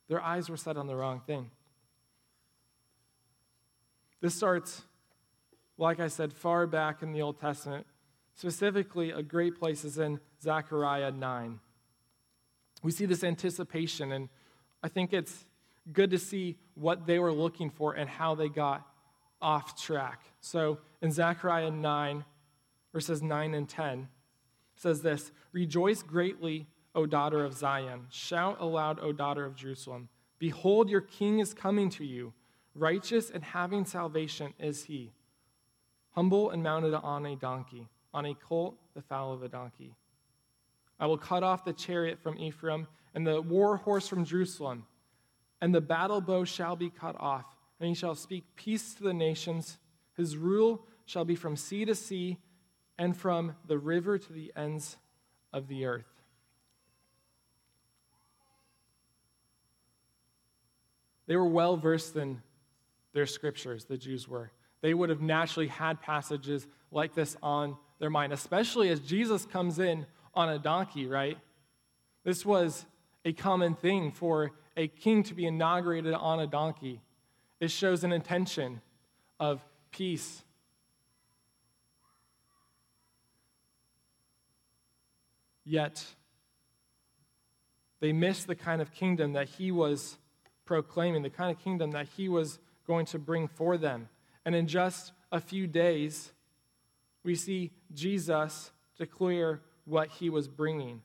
Their 0.07 0.21
eyes 0.21 0.49
were 0.49 0.57
set 0.57 0.77
on 0.77 0.87
the 0.87 0.95
wrong 0.95 1.21
thing. 1.25 1.49
This 4.21 4.35
starts, 4.35 4.83
like 5.77 5.99
I 5.99 6.07
said, 6.07 6.31
far 6.31 6.67
back 6.67 7.01
in 7.01 7.11
the 7.11 7.21
Old 7.21 7.39
Testament. 7.39 7.85
Specifically, 8.35 9.11
a 9.11 9.21
great 9.21 9.59
place 9.59 9.83
is 9.83 9.97
in 9.97 10.19
Zechariah 10.41 11.11
9. 11.11 11.59
We 12.83 12.91
see 12.91 13.05
this 13.05 13.23
anticipation, 13.23 14.11
and 14.11 14.29
I 14.81 14.87
think 14.87 15.11
it's 15.11 15.45
good 15.91 16.11
to 16.11 16.19
see 16.19 16.57
what 16.75 17.05
they 17.05 17.19
were 17.19 17.33
looking 17.33 17.69
for 17.69 17.93
and 17.93 18.09
how 18.09 18.35
they 18.35 18.49
got 18.49 18.87
off 19.41 19.81
track. 19.81 20.21
So 20.39 20.79
in 21.01 21.11
Zechariah 21.11 21.71
9, 21.71 22.23
verses 22.93 23.21
9 23.21 23.53
and 23.53 23.67
10, 23.67 24.07
says 24.75 25.01
this 25.01 25.31
Rejoice 25.51 26.01
greatly 26.01 26.67
O 26.95 27.05
daughter 27.05 27.43
of 27.43 27.53
Zion. 27.53 28.05
Shout 28.09 28.57
aloud, 28.59 28.99
O 28.99 29.11
daughter 29.11 29.45
of 29.45 29.55
Jerusalem. 29.55 30.09
Behold, 30.39 30.89
your 30.89 31.01
king 31.01 31.39
is 31.39 31.53
coming 31.53 31.89
to 31.91 32.05
you. 32.05 32.33
Righteous 32.75 33.29
and 33.29 33.43
having 33.43 33.85
salvation 33.85 34.53
is 34.59 34.85
he. 34.85 35.11
Humble 36.11 36.51
and 36.51 36.61
mounted 36.61 36.93
on 36.93 37.25
a 37.25 37.35
donkey, 37.35 37.87
on 38.13 38.25
a 38.25 38.35
colt, 38.35 38.77
the 38.93 39.01
foal 39.01 39.33
of 39.33 39.43
a 39.43 39.47
donkey. 39.47 39.95
I 40.99 41.07
will 41.07 41.17
cut 41.17 41.43
off 41.43 41.65
the 41.65 41.73
chariot 41.73 42.19
from 42.21 42.37
Ephraim 42.37 42.87
and 43.15 43.25
the 43.25 43.41
war 43.41 43.77
horse 43.77 44.07
from 44.07 44.25
Jerusalem, 44.25 44.85
and 45.61 45.73
the 45.73 45.81
battle 45.81 46.21
bow 46.21 46.43
shall 46.43 46.75
be 46.75 46.89
cut 46.89 47.15
off, 47.19 47.45
and 47.79 47.89
he 47.89 47.95
shall 47.95 48.15
speak 48.15 48.43
peace 48.55 48.93
to 48.95 49.03
the 49.03 49.13
nations. 49.13 49.77
His 50.15 50.37
rule 50.37 50.85
shall 51.05 51.25
be 51.25 51.35
from 51.35 51.55
sea 51.55 51.85
to 51.85 51.95
sea 51.95 52.37
and 52.97 53.17
from 53.17 53.55
the 53.67 53.77
river 53.77 54.17
to 54.17 54.33
the 54.33 54.51
ends 54.55 54.97
of 55.51 55.67
the 55.67 55.85
earth. 55.85 56.12
They 61.27 61.35
were 61.35 61.45
well 61.45 61.77
versed 61.77 62.15
in 62.15 62.41
their 63.13 63.25
scriptures, 63.25 63.85
the 63.85 63.97
Jews 63.97 64.27
were. 64.27 64.51
They 64.81 64.93
would 64.93 65.09
have 65.09 65.21
naturally 65.21 65.67
had 65.67 66.01
passages 66.01 66.67
like 66.91 67.15
this 67.15 67.37
on 67.41 67.77
their 67.99 68.09
mind, 68.09 68.33
especially 68.33 68.89
as 68.89 68.99
Jesus 68.99 69.45
comes 69.45 69.79
in 69.79 70.05
on 70.33 70.49
a 70.49 70.59
donkey, 70.59 71.07
right? 71.07 71.37
This 72.23 72.45
was 72.45 72.85
a 73.23 73.33
common 73.33 73.75
thing 73.75 74.11
for 74.11 74.51
a 74.75 74.87
king 74.87 75.23
to 75.23 75.33
be 75.33 75.45
inaugurated 75.45 76.13
on 76.13 76.39
a 76.39 76.47
donkey. 76.47 77.01
It 77.59 77.71
shows 77.71 78.03
an 78.03 78.11
intention 78.11 78.81
of 79.39 79.63
peace. 79.91 80.43
Yet, 85.63 86.05
they 88.01 88.11
missed 88.11 88.47
the 88.47 88.55
kind 88.55 88.81
of 88.81 88.91
kingdom 88.91 89.33
that 89.33 89.47
he 89.47 89.71
was 89.71 90.17
proclaiming, 90.65 91.21
the 91.21 91.29
kind 91.29 91.55
of 91.55 91.61
kingdom 91.63 91.91
that 91.91 92.07
he 92.15 92.29
was 92.29 92.59
going 92.87 93.05
to 93.07 93.19
bring 93.19 93.47
for 93.47 93.77
them. 93.77 94.09
And 94.45 94.55
in 94.55 94.67
just 94.67 95.13
a 95.31 95.39
few 95.39 95.67
days, 95.67 96.31
we 97.23 97.35
see 97.35 97.71
Jesus 97.93 98.71
declare 98.97 99.61
what 99.85 100.09
he 100.09 100.29
was 100.29 100.47
bringing 100.47 101.01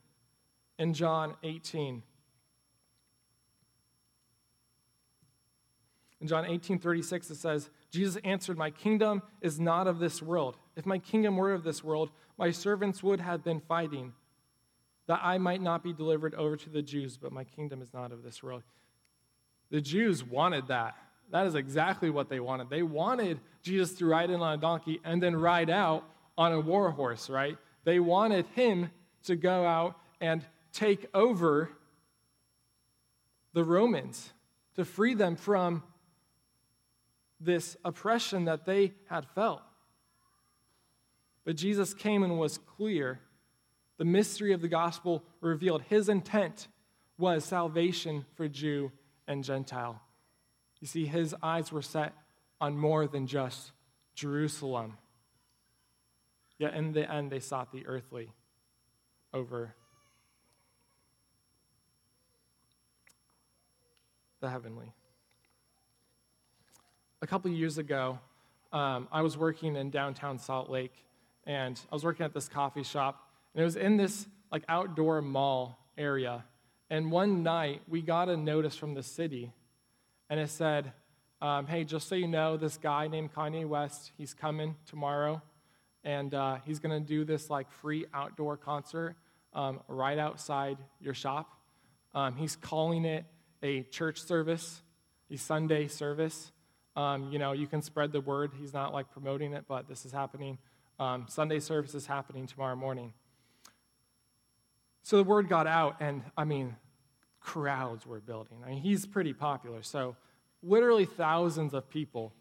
in 0.79 0.95
John 0.95 1.35
18. 1.43 2.03
In 6.21 6.27
John 6.27 6.47
18 6.47 6.79
36, 6.79 7.31
it 7.31 7.37
says, 7.37 7.71
Jesus 7.91 8.21
answered, 8.25 8.59
My 8.59 8.71
kingdom 8.71 9.23
is 9.41 9.61
not 9.61 9.87
of 9.87 9.99
this 9.99 10.21
world. 10.21 10.57
If 10.77 10.85
my 10.85 10.99
kingdom 10.99 11.37
were 11.37 11.55
of 11.55 11.63
this 11.63 11.85
world, 11.85 12.11
my 12.37 12.51
servants 12.51 13.03
would 13.03 13.21
have 13.21 13.45
been 13.45 13.61
fighting, 13.61 14.13
that 15.07 15.21
I 15.23 15.39
might 15.39 15.63
not 15.63 15.83
be 15.83 15.93
delivered 15.93 16.35
over 16.35 16.57
to 16.57 16.71
the 16.71 16.83
Jews, 16.83 17.17
but 17.17 17.33
my 17.33 17.45
kingdom 17.45 17.83
is 17.83 17.95
not 17.95 18.13
of 18.13 18.23
this 18.23 18.43
world. 18.43 18.63
The 19.71 19.81
Jews 19.81 20.25
wanted 20.25 20.69
that. 20.69 20.97
That 21.31 21.47
is 21.47 21.55
exactly 21.55 22.11
what 22.11 22.29
they 22.29 22.41
wanted. 22.41 22.71
They 22.71 22.83
wanted 22.83 23.41
Jesus 23.63 23.93
to 23.99 24.07
ride 24.07 24.31
in 24.31 24.41
on 24.41 24.55
a 24.55 24.61
donkey 24.61 25.01
and 25.05 25.23
then 25.23 25.37
ride 25.37 25.69
out 25.69 26.05
on 26.39 26.53
a 26.53 26.61
war 26.61 26.91
horse, 26.91 27.29
right? 27.29 27.59
They 27.85 28.01
wanted 28.01 28.47
him 28.55 28.91
to 29.25 29.37
go 29.37 29.67
out 29.67 29.97
and 30.21 30.45
take 30.73 31.07
over 31.13 31.71
the 33.53 33.65
Romans, 33.65 34.33
to 34.77 34.85
free 34.85 35.15
them 35.15 35.37
from 35.37 35.83
this 37.41 37.77
oppression 37.85 38.45
that 38.47 38.65
they 38.65 38.93
had 39.09 39.27
felt. 39.35 39.63
But 41.45 41.57
Jesus 41.57 41.95
came 41.95 42.23
and 42.23 42.39
was 42.39 42.59
clear. 42.59 43.21
The 43.97 44.05
mystery 44.05 44.53
of 44.53 44.61
the 44.61 44.69
gospel 44.69 45.25
revealed. 45.41 45.83
His 45.83 46.09
intent 46.09 46.69
was 47.17 47.45
salvation 47.45 48.25
for 48.35 48.49
Jew 48.49 48.93
and 49.29 49.45
Gentile. 49.45 50.01
You 50.81 50.89
see, 50.89 51.07
his 51.07 51.35
eyes 51.43 51.71
were 51.71 51.83
set 51.83 52.13
on 52.61 52.77
more 52.77 53.07
than 53.07 53.27
just 53.27 53.71
Jerusalem. 54.15 54.97
Yet 56.59 56.75
in 56.75 56.93
the 56.93 57.09
end, 57.11 57.31
they 57.31 57.39
sought 57.39 57.71
the 57.71 57.87
earthly 57.87 58.33
over 59.33 59.75
the 64.41 64.49
heavenly. 64.49 64.93
A 67.23 67.27
couple 67.27 67.51
years 67.51 67.79
ago, 67.79 68.19
um, 68.73 69.09
I 69.11 69.23
was 69.23 69.37
working 69.37 69.77
in 69.77 69.91
downtown 69.91 70.39
Salt 70.39 70.71
Lake, 70.71 70.95
and 71.47 71.81
I 71.91 71.95
was 71.95 72.05
working 72.05 72.25
at 72.25 72.33
this 72.33 72.49
coffee 72.49 72.83
shop, 72.83 73.29
and 73.55 73.63
it 73.63 73.65
was 73.65 73.77
in 73.77 73.97
this 73.97 74.27
like 74.53 74.65
outdoor 74.69 75.23
mall 75.23 75.79
area. 75.97 76.45
And 76.91 77.11
one 77.11 77.43
night, 77.43 77.83
we 77.87 78.01
got 78.01 78.29
a 78.29 78.37
notice 78.37 78.75
from 78.75 78.95
the 78.95 79.03
city, 79.03 79.53
and 80.31 80.41
it 80.41 80.49
said, 80.49 80.93
um, 81.43 81.67
"Hey, 81.67 81.85
just 81.85 82.09
so 82.09 82.15
you 82.15 82.29
know, 82.29 82.57
this 82.57 82.79
guy 82.79 83.09
named 83.09 83.35
Kanye 83.35 83.67
West, 83.67 84.13
he's 84.17 84.33
coming 84.33 84.75
tomorrow, 84.87 85.43
and 86.03 86.33
uh, 86.33 86.57
he's 86.65 86.79
going 86.79 86.99
to 86.99 87.07
do 87.07 87.25
this 87.25 87.51
like 87.51 87.71
free 87.71 88.07
outdoor 88.15 88.57
concert 88.57 89.17
um, 89.53 89.81
right 89.89 90.19
outside 90.19 90.79
your 91.01 91.15
shop. 91.15 91.51
Um, 92.15 92.37
he's 92.37 92.57
calling 92.57 93.05
it 93.05 93.27
a 93.63 93.83
church 93.83 94.23
service, 94.23 94.83
a 95.31 95.37
Sunday 95.37 95.89
service. 95.89 96.53
Um, 96.97 97.31
you 97.31 97.39
know, 97.39 97.53
you 97.53 97.67
can 97.67 97.83
spread 97.83 98.13
the 98.13 98.21
word. 98.21 98.53
He's 98.59 98.73
not 98.73 98.93
like 98.93 99.11
promoting 99.11 99.53
it, 99.53 99.65
but 99.69 99.89
this 99.89 100.05
is 100.07 100.13
happening. 100.13 100.59
Um, 100.99 101.27
Sunday 101.29 101.61
service 101.61 101.95
is 101.95 102.07
happening 102.07 102.47
tomorrow 102.47 102.77
morning. 102.77 103.13
So 105.09 105.17
the 105.17 105.25
word 105.25 105.49
got 105.49 105.67
out, 105.67 105.97
and 106.01 106.23
I 106.37 106.45
mean, 106.45 106.77
crowds 107.41 108.07
were 108.07 108.21
building. 108.21 108.59
I 108.63 108.69
mean, 108.69 108.83
he's 108.83 109.07
pretty 109.07 109.33
popular. 109.33 109.83
So 109.83 110.17
literally 110.63 111.07
thousands 111.07 111.73
of 111.73 111.89
people 111.89 112.35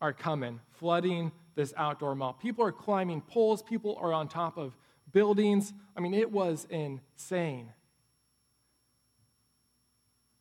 are 0.00 0.12
coming, 0.12 0.58
flooding 0.72 1.30
this 1.54 1.72
outdoor 1.76 2.16
mall. 2.16 2.32
People 2.32 2.64
are 2.64 2.72
climbing 2.72 3.20
poles, 3.20 3.62
people 3.62 3.96
are 4.00 4.12
on 4.12 4.26
top 4.26 4.58
of 4.58 4.76
buildings. 5.12 5.72
I 5.96 6.00
mean, 6.00 6.12
it 6.12 6.32
was 6.32 6.66
insane. 6.70 7.68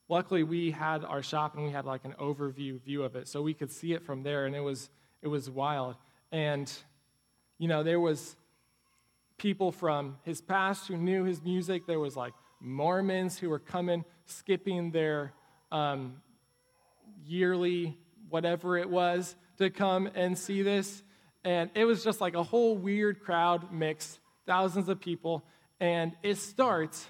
Luckily, 0.10 0.42
we 0.42 0.72
had 0.72 1.06
our 1.06 1.22
shop 1.22 1.54
and 1.54 1.64
we 1.64 1.70
had 1.70 1.86
like 1.86 2.06
an 2.06 2.16
overview 2.20 2.82
view 2.82 3.04
of 3.04 3.16
it, 3.16 3.28
so 3.28 3.44
we 3.44 3.54
could 3.54 3.72
see 3.72 3.94
it 3.94 4.04
from 4.04 4.24
there, 4.24 4.48
and 4.48 4.56
it 4.56 4.62
was 4.62 4.90
it 5.22 5.28
was 5.28 5.48
wild. 5.48 5.94
And 6.32 6.74
you 7.60 7.68
know, 7.68 7.84
there 7.84 8.00
was 8.00 8.36
people 9.42 9.72
from 9.72 10.18
his 10.22 10.40
past 10.40 10.88
who 10.88 10.96
knew 10.96 11.24
his 11.24 11.42
music. 11.42 11.88
There 11.88 12.00
was 12.00 12.16
like 12.16 12.34
Mormons 12.60 13.40
who 13.40 13.50
were 13.50 13.58
coming, 13.58 14.06
skipping 14.28 14.92
their 14.92 15.34
um, 15.72 16.22
yearly 17.26 17.98
whatever 18.30 18.78
it 18.78 18.88
was 18.88 19.36
to 19.58 19.72
come 19.72 20.08
and 20.14 20.38
see 20.38 20.62
this. 20.62 21.02
And 21.44 21.72
it 21.74 21.86
was 21.86 22.04
just 22.04 22.22
like 22.22 22.36
a 22.36 22.44
whole 22.44 22.78
weird 22.78 23.24
crowd 23.24 23.74
mix, 23.74 24.20
thousands 24.46 24.90
of 24.90 25.00
people. 25.00 25.44
And 25.80 26.12
it 26.22 26.38
starts 26.38 27.10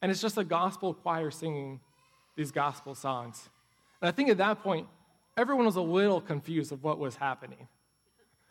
and 0.00 0.10
it's 0.10 0.22
just 0.22 0.38
a 0.38 0.44
gospel 0.44 0.94
choir 0.94 1.30
singing 1.30 1.80
these 2.34 2.50
gospel 2.50 2.94
songs. 2.94 3.50
And 4.00 4.08
I 4.08 4.12
think 4.12 4.30
at 4.30 4.38
that 4.38 4.62
point, 4.62 4.86
everyone 5.36 5.66
was 5.66 5.76
a 5.76 5.82
little 5.82 6.22
confused 6.22 6.72
of 6.72 6.82
what 6.82 6.98
was 6.98 7.16
happening. 7.16 7.68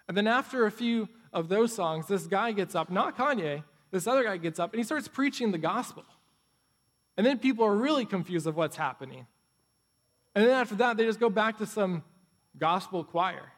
And 0.10 0.17
then 0.17 0.28
after 0.28 0.65
a 0.65 0.72
few 0.72 1.08
of 1.32 1.50
those 1.50 1.72
songs, 1.72 2.08
this 2.08 2.26
guy 2.26 2.52
gets 2.52 2.74
up, 2.74 2.89
not 2.89 3.15
Kanye, 3.15 3.63
this 3.91 4.08
other 4.08 4.24
guy 4.24 4.38
gets 4.38 4.60
up, 4.60 4.74
and 4.74 4.80
he 4.80 4.84
starts 4.84 5.08
preaching 5.08 5.52
the 5.52 5.60
gospel. 5.60 6.04
And 7.15 7.26
then 7.26 7.38
people 7.38 7.63
are 7.63 7.76
really 7.76 8.06
confused 8.06 8.48
of 8.48 8.56
what's 8.56 8.76
happening. 8.76 9.28
And 10.34 10.45
then 10.45 10.52
after 10.52 10.76
that, 10.76 10.98
they 10.98 11.06
just 11.06 11.19
go 11.19 11.30
back 11.30 11.60
to 11.60 11.67
some 11.67 12.04
gospel 12.58 13.04
choir. 13.04 13.52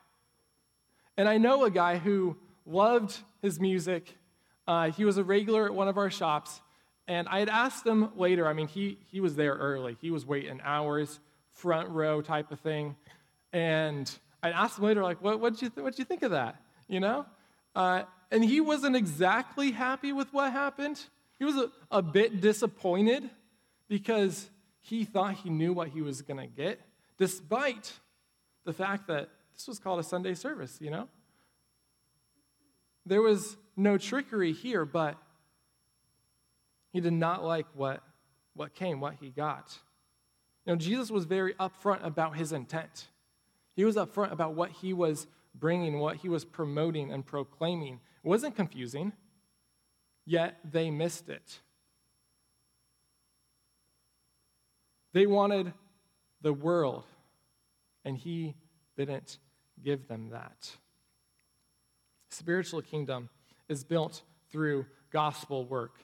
And 1.16 1.30
I 1.30 1.38
know 1.38 1.64
a 1.64 1.72
guy 1.72 1.98
who 1.98 2.36
loved 2.66 3.18
his 3.42 3.60
music. 3.60 4.18
Uh, 4.68 4.92
he 4.92 5.06
was 5.06 5.18
a 5.18 5.24
regular 5.24 5.66
at 5.66 5.74
one 5.74 5.88
of 5.88 5.98
our 5.98 6.10
shops. 6.10 6.62
And 7.08 7.30
I 7.30 7.40
had 7.40 7.50
asked 7.50 7.88
him 7.88 8.10
later, 8.18 8.46
I 8.46 8.54
mean, 8.54 8.68
he, 8.68 8.98
he 9.08 9.22
was 9.22 9.36
there 9.36 9.54
early. 9.54 9.96
He 10.02 10.12
was 10.12 10.26
waiting 10.26 10.60
hours, 10.64 11.20
front 11.54 11.90
row 11.90 12.22
type 12.22 12.52
of 12.52 12.60
thing. 12.60 12.98
And 13.54 14.12
I 14.44 14.50
asked 14.50 14.78
him 14.78 14.86
later, 14.86 15.04
like, 15.04 15.22
what 15.22 15.40
did 15.42 15.62
you, 15.62 15.70
th- 15.70 15.84
what'd 15.84 16.00
you 16.00 16.06
think 16.06 16.24
of 16.24 16.32
that? 16.32 16.56
You 16.88 17.00
know? 17.00 17.26
Uh, 17.76 18.04
and 18.32 18.44
he 18.44 18.60
wasn't 18.60 18.96
exactly 18.96 19.72
happy 19.72 20.12
with 20.14 20.34
what 20.34 20.52
happened. 20.52 21.00
He 21.38 21.46
was 21.46 21.56
a, 21.56 21.72
a 21.90 22.02
bit 22.02 22.42
disappointed 22.42 23.30
because 23.88 24.50
he 24.80 25.04
thought 25.04 25.36
he 25.36 25.50
knew 25.50 25.74
what 25.74 25.90
he 25.90 26.02
was 26.02 26.22
going 26.22 26.40
to 26.40 26.48
get, 26.48 26.80
despite 27.18 27.94
the 28.66 28.74
fact 28.74 29.08
that 29.08 29.30
this 29.54 29.68
was 29.68 29.80
called 29.80 30.00
a 30.00 30.04
Sunday 30.04 30.34
service, 30.34 30.78
you 30.82 30.90
know? 30.90 31.08
There 33.06 33.22
was 33.22 33.58
no 33.76 33.98
trickery 33.98 34.54
here, 34.54 34.86
but 34.86 35.18
he 36.94 37.00
did 37.00 37.14
not 37.14 37.44
like 37.44 37.66
what, 37.74 38.02
what 38.54 38.74
came, 38.74 39.00
what 39.00 39.16
he 39.20 39.30
got. 39.30 39.78
You 40.66 40.74
know, 40.74 40.78
Jesus 40.78 41.10
was 41.10 41.26
very 41.26 41.54
upfront 41.56 42.06
about 42.06 42.38
his 42.38 42.52
intent. 42.52 43.08
He 43.76 43.86
was 43.86 43.96
upfront 43.96 44.32
about 44.32 44.54
what 44.54 44.72
he 44.72 44.94
was 44.94 45.28
bringing, 45.56 46.00
what 46.00 46.18
he 46.18 46.30
was 46.30 46.46
promoting 46.46 47.12
and 47.12 47.26
proclaiming. 47.26 48.00
It 48.24 48.28
wasn't 48.28 48.56
confusing, 48.56 49.14
yet 50.26 50.60
they 50.70 50.92
missed 50.92 51.30
it. 51.30 51.60
They 55.14 55.26
wanted 55.26 55.74
the 56.42 56.54
world, 56.54 57.04
and 58.06 58.18
he 58.18 58.56
didn't 58.98 59.40
give 59.84 60.08
them 60.08 60.30
that. 60.30 60.72
Spiritual 62.30 62.82
kingdom 62.82 63.30
is 63.68 63.84
built 63.84 64.22
through 64.50 64.86
gospel 65.12 65.66
work 65.66 65.98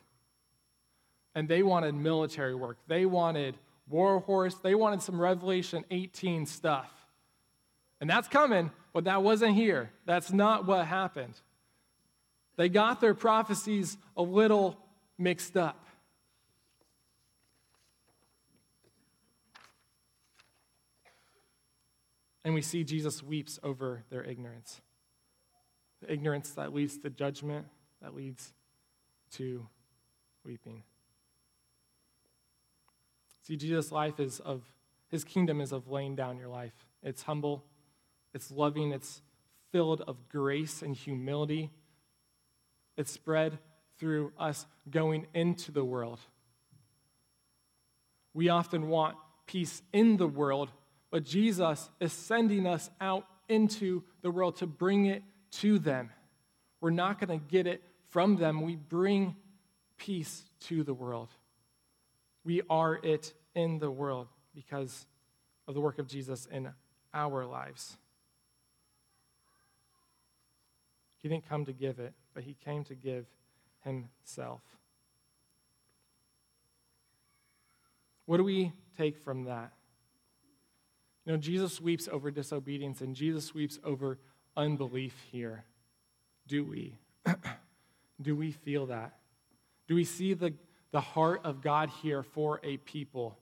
and 1.38 1.48
they 1.48 1.62
wanted 1.62 1.94
military 1.94 2.56
work. 2.56 2.80
They 2.88 3.06
wanted 3.06 3.60
war 3.88 4.22
horse. 4.22 4.56
They 4.56 4.74
wanted 4.74 5.04
some 5.04 5.22
Revelation 5.22 5.86
18 5.92 6.48
stuff. 6.48 6.92
And 8.00 8.10
that's 8.10 8.28
coming, 8.28 8.72
but 8.94 9.06
that 9.06 9.24
wasn't 9.24 9.56
here. 9.56 9.92
That's 10.06 10.32
not 10.32 10.68
what 10.68 10.86
happened. 10.86 11.34
They 12.56 12.70
got 12.70 13.02
their 13.02 13.14
prophecies 13.14 13.98
a 14.16 14.22
little 14.22 14.78
mixed 15.18 15.58
up. 15.58 15.84
And 22.44 22.54
we 22.54 22.62
see 22.62 22.84
Jesus 22.84 23.22
weeps 23.22 23.60
over 23.62 24.04
their 24.10 24.24
ignorance. 24.24 24.82
The 26.02 26.14
ignorance 26.14 26.52
that 26.52 26.74
leads 26.74 26.98
to 27.00 27.10
judgment, 27.10 27.66
that 28.02 28.16
leads 28.16 28.54
to 29.34 29.68
weeping. 30.46 30.84
See, 33.44 33.58
Jesus' 33.58 33.92
life 33.92 34.20
is 34.20 34.40
of, 34.40 34.64
his 35.10 35.24
kingdom 35.24 35.60
is 35.60 35.72
of 35.72 35.90
laying 35.90 36.16
down 36.16 36.38
your 36.38 36.48
life. 36.48 36.86
It's 37.04 37.24
humble, 37.24 37.66
it's 38.38 38.52
loving, 38.52 38.92
it's 38.92 39.24
filled 39.72 40.02
of 40.02 40.30
grace 40.30 40.84
and 40.84 40.96
humility. 40.96 41.72
It's 42.96 43.12
spread 43.12 43.58
through 43.98 44.32
us 44.38 44.68
going 44.88 45.26
into 45.34 45.72
the 45.72 45.84
world. 45.84 46.20
We 48.36 48.50
often 48.50 48.90
want 48.90 49.18
peace 49.48 49.82
in 49.92 50.18
the 50.18 50.28
world, 50.28 50.70
but 51.10 51.24
Jesus 51.24 51.90
is 52.00 52.14
sending 52.14 52.68
us 52.68 52.92
out 53.02 53.26
into 53.50 54.04
the 54.22 54.30
world 54.30 54.58
to 54.58 54.68
bring 54.68 55.08
it 55.08 55.24
to 55.54 55.80
them. 55.80 56.12
We're 56.80 56.92
not 56.92 57.20
going 57.20 57.40
to 57.40 57.44
get 57.44 57.66
it 57.66 57.82
from 58.10 58.36
them. 58.36 58.62
We 58.62 58.76
bring 58.76 59.36
peace 59.98 60.44
to 60.68 60.84
the 60.84 60.94
world. 60.94 61.30
We 62.46 62.62
are 62.70 63.00
it 63.02 63.34
in 63.56 63.80
the 63.80 63.90
world 63.90 64.28
because 64.54 65.08
of 65.68 65.74
the 65.74 65.82
work 65.82 65.98
of 65.98 66.08
Jesus 66.08 66.46
in 66.52 66.70
our 67.16 67.44
lives. 67.44 67.98
He 71.22 71.30
didn't 71.30 71.48
come 71.48 71.66
to 71.66 71.74
give 71.74 72.00
it, 72.00 72.14
but 72.34 72.44
he 72.44 72.56
came 72.66 72.84
to 72.86 72.96
give 72.96 73.26
himself. 73.84 74.62
What 78.26 78.38
do 78.38 78.44
we 78.44 78.74
take 78.98 79.18
from 79.18 79.46
that? 79.46 79.72
You 81.26 81.34
know, 81.34 81.38
Jesus 81.38 81.82
weeps 81.82 82.08
over 82.12 82.32
disobedience 82.32 83.02
and 83.02 83.16
Jesus 83.16 83.54
weeps 83.54 83.80
over 83.84 84.20
unbelief 84.56 85.16
here. 85.32 85.66
Do 86.48 86.64
we? 86.64 86.98
do 88.22 88.36
we 88.36 88.52
feel 88.52 88.86
that? 88.88 89.14
Do 89.88 89.96
we 89.96 90.04
see 90.04 90.34
the 90.34 90.54
the 90.92 91.02
heart 91.02 91.42
of 91.44 91.62
God 91.62 91.90
here 92.02 92.24
for 92.24 92.60
a 92.64 92.78
people 92.78 93.38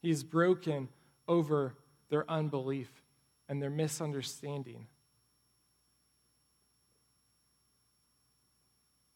He's 0.00 0.22
broken 0.22 0.88
over 1.26 1.74
their 2.08 2.28
unbelief 2.30 2.88
and 3.48 3.60
their 3.60 3.70
misunderstanding. 3.70 4.86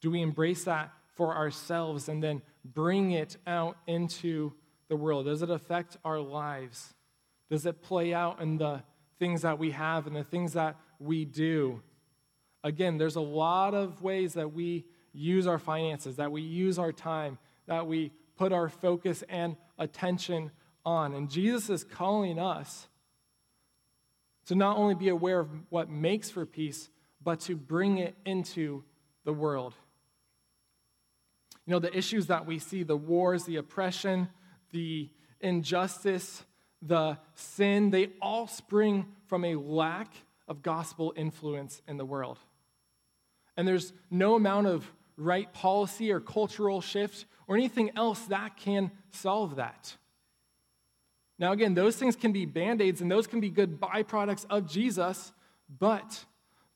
Do 0.02 0.10
we 0.10 0.20
embrace 0.20 0.64
that 0.64 0.92
for 1.16 1.34
ourselves 1.34 2.08
and 2.08 2.22
then 2.22 2.42
bring 2.64 3.12
it 3.12 3.38
out 3.46 3.78
into 3.86 4.52
the 4.88 4.96
world? 4.96 5.24
Does 5.24 5.42
it 5.42 5.50
affect 5.50 5.96
our 6.04 6.20
lives? 6.20 6.92
Does 7.48 7.64
it 7.64 7.80
play 7.80 8.12
out 8.12 8.42
in 8.42 8.58
the 8.58 8.82
things 9.18 9.42
that 9.42 9.58
we 9.58 9.70
have 9.70 10.06
and 10.06 10.14
the 10.14 10.24
things 10.24 10.52
that 10.52 10.76
we 10.98 11.24
do? 11.24 11.80
Again, 12.64 12.98
there's 12.98 13.16
a 13.16 13.20
lot 13.20 13.74
of 13.74 14.02
ways 14.02 14.34
that 14.34 14.52
we 14.52 14.84
use 15.12 15.46
our 15.46 15.58
finances, 15.58 16.16
that 16.16 16.32
we 16.32 16.42
use 16.42 16.78
our 16.78 16.92
time, 16.92 17.38
that 17.66 17.86
we 17.86 18.12
put 18.36 18.52
our 18.52 18.68
focus 18.68 19.22
and 19.28 19.56
attention 19.78 20.50
on. 20.84 21.14
And 21.14 21.30
Jesus 21.30 21.70
is 21.70 21.84
calling 21.84 22.38
us 22.38 22.88
to 24.46 24.54
not 24.54 24.76
only 24.76 24.94
be 24.94 25.08
aware 25.08 25.40
of 25.40 25.48
what 25.70 25.88
makes 25.88 26.30
for 26.30 26.44
peace, 26.44 26.88
but 27.22 27.40
to 27.40 27.54
bring 27.54 27.98
it 27.98 28.16
into 28.24 28.82
the 29.24 29.32
world. 29.32 29.74
You 31.66 31.72
know, 31.72 31.78
the 31.78 31.96
issues 31.96 32.26
that 32.26 32.46
we 32.46 32.58
see 32.58 32.82
the 32.82 32.96
wars, 32.96 33.44
the 33.44 33.56
oppression, 33.56 34.28
the 34.70 35.10
injustice, 35.40 36.44
the 36.80 37.18
sin 37.34 37.90
they 37.90 38.10
all 38.20 38.46
spring 38.46 39.06
from 39.26 39.44
a 39.44 39.54
lack 39.54 40.12
of 40.48 40.62
gospel 40.62 41.12
influence 41.16 41.80
in 41.86 41.96
the 41.96 42.04
world. 42.04 42.38
And 43.56 43.68
there's 43.68 43.92
no 44.10 44.34
amount 44.34 44.66
of 44.66 44.90
right 45.16 45.52
policy 45.52 46.10
or 46.10 46.20
cultural 46.20 46.80
shift 46.80 47.26
or 47.46 47.56
anything 47.56 47.92
else 47.96 48.20
that 48.26 48.56
can 48.56 48.90
solve 49.10 49.56
that. 49.56 49.96
Now, 51.38 51.52
again, 51.52 51.74
those 51.74 51.96
things 51.96 52.16
can 52.16 52.32
be 52.32 52.46
band 52.46 52.80
aids 52.80 53.00
and 53.00 53.10
those 53.10 53.26
can 53.26 53.40
be 53.40 53.50
good 53.50 53.80
byproducts 53.80 54.46
of 54.48 54.68
Jesus, 54.68 55.32
but 55.78 56.24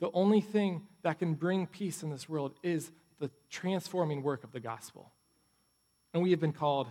the 0.01 0.11
only 0.12 0.40
thing 0.40 0.83
that 1.03 1.18
can 1.18 1.35
bring 1.35 1.66
peace 1.66 2.03
in 2.03 2.11
this 2.11 2.29
world 2.29 2.55
is 2.62 2.90
the 3.18 3.31
transforming 3.50 4.22
work 4.22 4.44
of 4.44 4.52
the 4.52 4.61
gospel. 4.61 5.12
And 6.12 6.22
we 6.22 6.31
have 6.31 6.40
been 6.40 6.52
called 6.52 6.88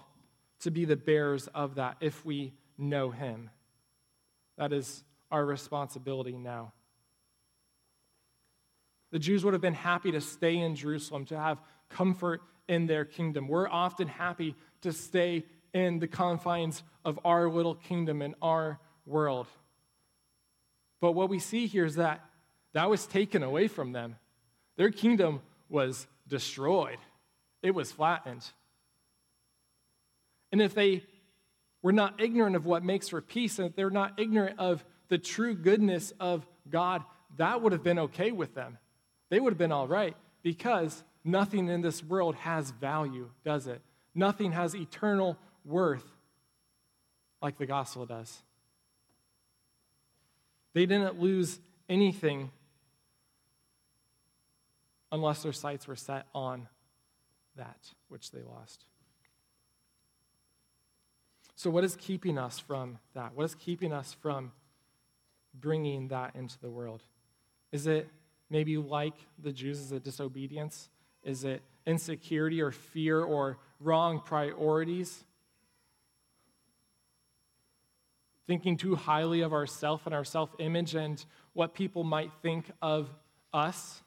to 0.61 0.71
be 0.71 0.85
the 0.85 0.95
bearers 0.95 1.47
of 1.47 1.75
that 1.75 1.97
if 2.01 2.25
we 2.25 2.53
know 2.77 3.11
Him. 3.11 3.49
That 4.57 4.73
is 4.73 5.03
our 5.31 5.45
responsibility 5.45 6.38
now. 6.38 6.73
The 9.11 9.19
Jews 9.19 9.43
would 9.43 9.53
have 9.53 9.61
been 9.61 9.73
happy 9.73 10.11
to 10.11 10.21
stay 10.21 10.57
in 10.57 10.75
Jerusalem, 10.75 11.25
to 11.25 11.38
have 11.38 11.61
comfort 11.89 12.41
in 12.67 12.88
their 12.88 13.05
kingdom. 13.05 13.47
We're 13.47 13.69
often 13.69 14.07
happy 14.07 14.55
to 14.81 14.91
stay 14.91 15.45
in 15.73 15.99
the 15.99 16.07
confines 16.07 16.83
of 17.03 17.19
our 17.23 17.49
little 17.49 17.75
kingdom 17.75 18.21
in 18.21 18.35
our 18.41 18.79
world. 19.05 19.47
But 21.01 21.11
what 21.11 21.29
we 21.29 21.39
see 21.39 21.67
here 21.67 21.85
is 21.85 21.95
that 21.95 22.25
that 22.73 22.89
was 22.89 23.05
taken 23.05 23.43
away 23.43 23.67
from 23.67 23.91
them. 23.91 24.15
Their 24.77 24.89
kingdom 24.89 25.41
was 25.69 26.07
destroyed, 26.27 26.97
it 27.61 27.71
was 27.71 27.91
flattened. 27.91 28.45
And 30.51 30.61
if 30.61 30.73
they 30.73 31.03
were 31.81 31.91
not 31.91 32.21
ignorant 32.21 32.55
of 32.55 32.65
what 32.65 32.83
makes 32.83 33.09
for 33.09 33.21
peace, 33.21 33.59
and 33.59 33.69
if 33.69 33.75
they're 33.75 33.89
not 33.89 34.19
ignorant 34.19 34.59
of 34.59 34.83
the 35.09 35.17
true 35.17 35.53
goodness 35.53 36.13
of 36.19 36.45
God, 36.69 37.03
that 37.38 37.61
would 37.61 37.71
have 37.73 37.83
been 37.83 37.99
okay 37.99 38.31
with 38.31 38.55
them. 38.55 38.77
They 39.29 39.39
would 39.39 39.51
have 39.53 39.57
been 39.57 39.71
all 39.71 39.88
right 39.88 40.15
because 40.41 41.03
nothing 41.23 41.67
in 41.67 41.81
this 41.81 42.03
world 42.03 42.35
has 42.35 42.71
value, 42.71 43.29
does 43.43 43.67
it? 43.67 43.81
Nothing 44.13 44.51
has 44.53 44.75
eternal 44.75 45.38
worth 45.63 46.05
like 47.41 47.57
the 47.57 47.65
gospel 47.65 48.05
does. 48.05 48.41
They 50.73 50.85
didn't 50.85 51.19
lose 51.19 51.59
anything 51.89 52.51
unless 55.15 55.43
their 55.43 55.54
sights 55.54 55.88
were 55.88 55.95
set 55.95 56.28
on 56.36 56.67
that 57.56 57.93
which 58.10 58.32
they 58.32 58.41
lost. 58.41 58.84
So, 61.56 61.69
what 61.69 61.86
is 61.86 61.95
keeping 61.95 62.38
us 62.38 62.60
from 62.60 62.99
that? 63.13 63.34
What 63.34 63.45
is 63.45 63.56
keeping 63.56 63.93
us 63.93 64.13
from 64.21 64.51
bringing 65.54 66.10
that 66.10 66.36
into 66.36 66.60
the 66.60 66.69
world? 66.69 67.01
Is 67.71 67.88
it 67.88 68.10
maybe 68.49 68.78
like 68.78 69.15
the 69.41 69.54
Jews? 69.54 69.80
Is 69.80 69.91
it 69.93 70.04
disobedience? 70.04 70.89
Is 71.23 71.45
it 71.45 71.62
insecurity 71.88 72.62
or 72.62 72.71
fear 72.71 73.21
or 73.21 73.58
wrong 73.80 74.19
priorities? 74.19 75.23
Thinking 78.47 78.75
too 78.75 78.95
highly 78.95 79.41
of 79.41 79.54
ourself 79.54 80.06
and 80.06 80.13
our 80.13 80.25
self 80.25 80.54
image 80.60 80.93
and 80.93 81.23
what 81.54 81.73
people 81.73 82.04
might 82.04 82.32
think 82.41 82.69
of 82.82 83.10
us? 83.54 84.04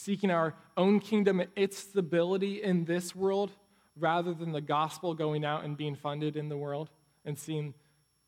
Seeking 0.00 0.30
our 0.30 0.54
own 0.78 0.98
kingdom 0.98 1.40
and 1.40 1.50
its 1.54 1.78
stability 1.78 2.62
in 2.62 2.86
this 2.86 3.14
world 3.14 3.52
rather 3.96 4.32
than 4.32 4.52
the 4.52 4.60
gospel 4.60 5.14
going 5.14 5.44
out 5.44 5.62
and 5.62 5.76
being 5.76 5.94
funded 5.94 6.36
in 6.36 6.48
the 6.48 6.56
world 6.56 6.88
and 7.26 7.38
seeing 7.38 7.74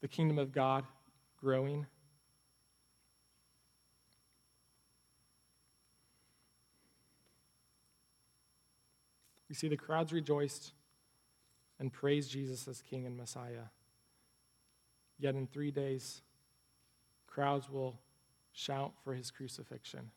the 0.02 0.08
kingdom 0.08 0.38
of 0.38 0.52
God 0.52 0.84
growing. 1.40 1.86
We 9.48 9.54
see 9.54 9.68
the 9.68 9.76
crowds 9.76 10.12
rejoiced 10.12 10.72
and 11.78 11.90
praised 11.90 12.30
Jesus 12.30 12.68
as 12.68 12.82
King 12.82 13.06
and 13.06 13.16
Messiah. 13.16 13.68
Yet 15.18 15.34
in 15.34 15.46
three 15.46 15.70
days, 15.70 16.20
crowds 17.26 17.70
will 17.70 17.98
shout 18.52 18.92
for 19.04 19.14
his 19.14 19.30
crucifixion 19.30 20.10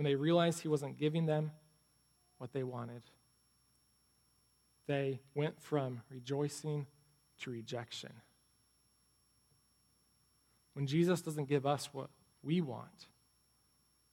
when 0.00 0.06
they 0.06 0.14
realized 0.14 0.62
he 0.62 0.68
wasn't 0.68 0.96
giving 0.96 1.26
them 1.26 1.50
what 2.38 2.54
they 2.54 2.62
wanted. 2.62 3.02
They 4.86 5.20
went 5.34 5.60
from 5.60 6.00
rejoicing 6.08 6.86
to 7.42 7.50
rejection. 7.50 8.10
When 10.72 10.86
Jesus 10.86 11.20
doesn't 11.20 11.50
give 11.50 11.66
us 11.66 11.90
what 11.92 12.08
we 12.42 12.62
want, 12.62 13.08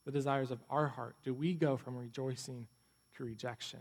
the 0.04 0.12
desires 0.12 0.52
of 0.52 0.60
our 0.70 0.90
heart, 0.90 1.16
do 1.24 1.34
we 1.34 1.54
go 1.54 1.78
from 1.78 1.96
rejoicing 1.96 2.68
to 3.16 3.24
rejection? 3.24 3.80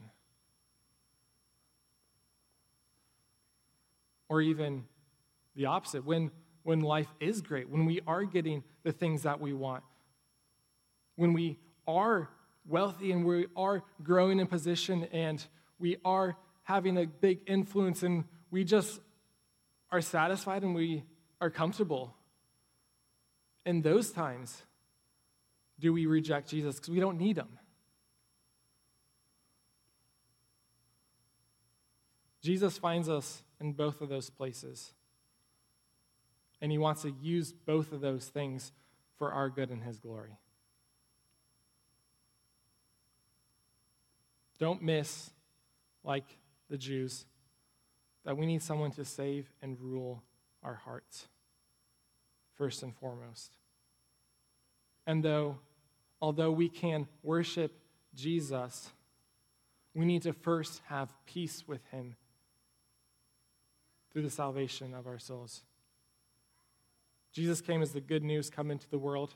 Or 4.29 4.41
even 4.41 4.85
the 5.57 5.67
opposite, 5.67 6.05
when, 6.05 6.31
when 6.63 6.79
life 6.83 7.13
is 7.19 7.41
great, 7.41 7.69
when 7.69 7.85
we 7.85 8.01
are 8.07 8.23
getting 8.23 8.63
the 8.85 8.93
things 8.93 9.25
that 9.25 9.41
we 9.41 9.53
want, 9.53 9.83
when 11.17 11.33
we 11.33 11.59
are 11.87 12.29
wealthy 12.67 13.13
and 13.13 13.25
we 13.25 13.47
are 13.57 13.83
growing 14.03 14.41
in 14.41 14.47
position 14.47 15.05
and 15.13 15.45
we 15.79 15.97
are 16.05 16.37
having 16.65 16.99
a 16.99 17.07
big 17.07 17.41
influence 17.47 18.03
and 18.03 18.25
we 18.51 18.65
just 18.65 19.01
are 19.91 20.01
satisfied 20.01 20.63
and 20.63 20.75
we 20.75 21.05
are 21.41 21.51
comfortable. 21.51 22.15
In 23.65 23.83
those 23.83 24.11
times, 24.11 24.63
do 25.79 25.93
we 25.93 26.07
reject 26.07 26.49
Jesus 26.49 26.77
because 26.77 26.91
we 26.91 27.01
don't 27.01 27.19
need 27.19 27.37
him? 27.37 27.49
Jesus 32.43 32.79
finds 32.79 33.09
us 33.09 33.43
in 33.61 33.73
both 33.73 34.01
of 34.01 34.09
those 34.09 34.31
places. 34.31 34.93
And 36.61 36.71
he 36.71 36.79
wants 36.79 37.03
to 37.03 37.11
use 37.21 37.53
both 37.53 37.93
of 37.93 38.01
those 38.01 38.27
things 38.29 38.73
for 39.19 39.33
our 39.33 39.51
good 39.51 39.71
and 39.71 39.83
his 39.83 39.99
glory. 39.99 40.39
Don't 44.59 44.83
miss, 44.83 45.31
like 46.03 46.39
the 46.71 46.79
Jews, 46.79 47.27
that 48.25 48.37
we 48.37 48.47
need 48.47 48.63
someone 48.63 48.91
to 48.93 49.05
save 49.05 49.51
and 49.63 49.79
rule 49.81 50.23
our 50.63 50.75
hearts, 50.75 51.29
first 52.55 52.83
and 52.83 52.95
foremost. 52.97 53.57
And 55.07 55.23
though, 55.23 55.59
although 56.21 56.51
we 56.51 56.69
can 56.69 57.07
worship 57.23 57.73
Jesus, 58.15 58.91
we 59.95 60.05
need 60.05 60.23
to 60.23 60.33
first 60.33 60.81
have 60.89 61.13
peace 61.27 61.65
with 61.67 61.85
him 61.87 62.17
through 64.13 64.23
the 64.23 64.31
salvation 64.31 64.95
of 64.95 65.07
our 65.07 65.19
souls. 65.19 65.63
Jesus 67.33 67.61
came 67.61 67.83
as 67.83 67.93
the 67.93 68.01
good 68.01 68.25
news 68.25 68.49
come 68.49 68.71
into 68.71 68.89
the 68.89 68.99
world 68.99 69.35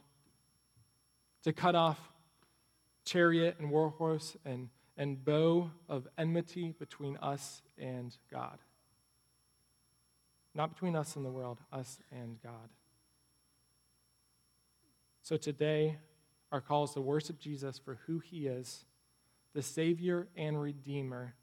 to 1.45 1.53
cut 1.53 1.75
off 1.75 1.99
chariot 3.05 3.57
and 3.59 3.71
warhorse 3.71 4.37
and 4.45 4.71
and 5.01 5.25
bow 5.25 5.71
of 5.89 6.07
enmity 6.19 6.75
between 6.79 7.17
us 7.23 7.63
and 7.79 8.15
God. 8.31 8.59
Not 10.55 10.75
between 10.75 10.95
us 10.95 11.17
and 11.17 11.25
the 11.25 11.31
world, 11.31 11.59
us 11.73 12.01
and 12.13 12.37
God. 12.43 12.69
So 15.23 15.39
today, 15.39 15.97
our 16.53 16.61
call 16.61 16.85
is 16.85 16.91
to 16.91 17.01
worship 17.01 17.39
Jesus 17.39 17.79
for 17.79 17.99
who 18.07 18.19
he 18.19 18.47
is 18.47 18.85
the 19.55 19.63
Savior 19.63 20.29
and 20.37 20.61
Redeemer, 20.61 21.35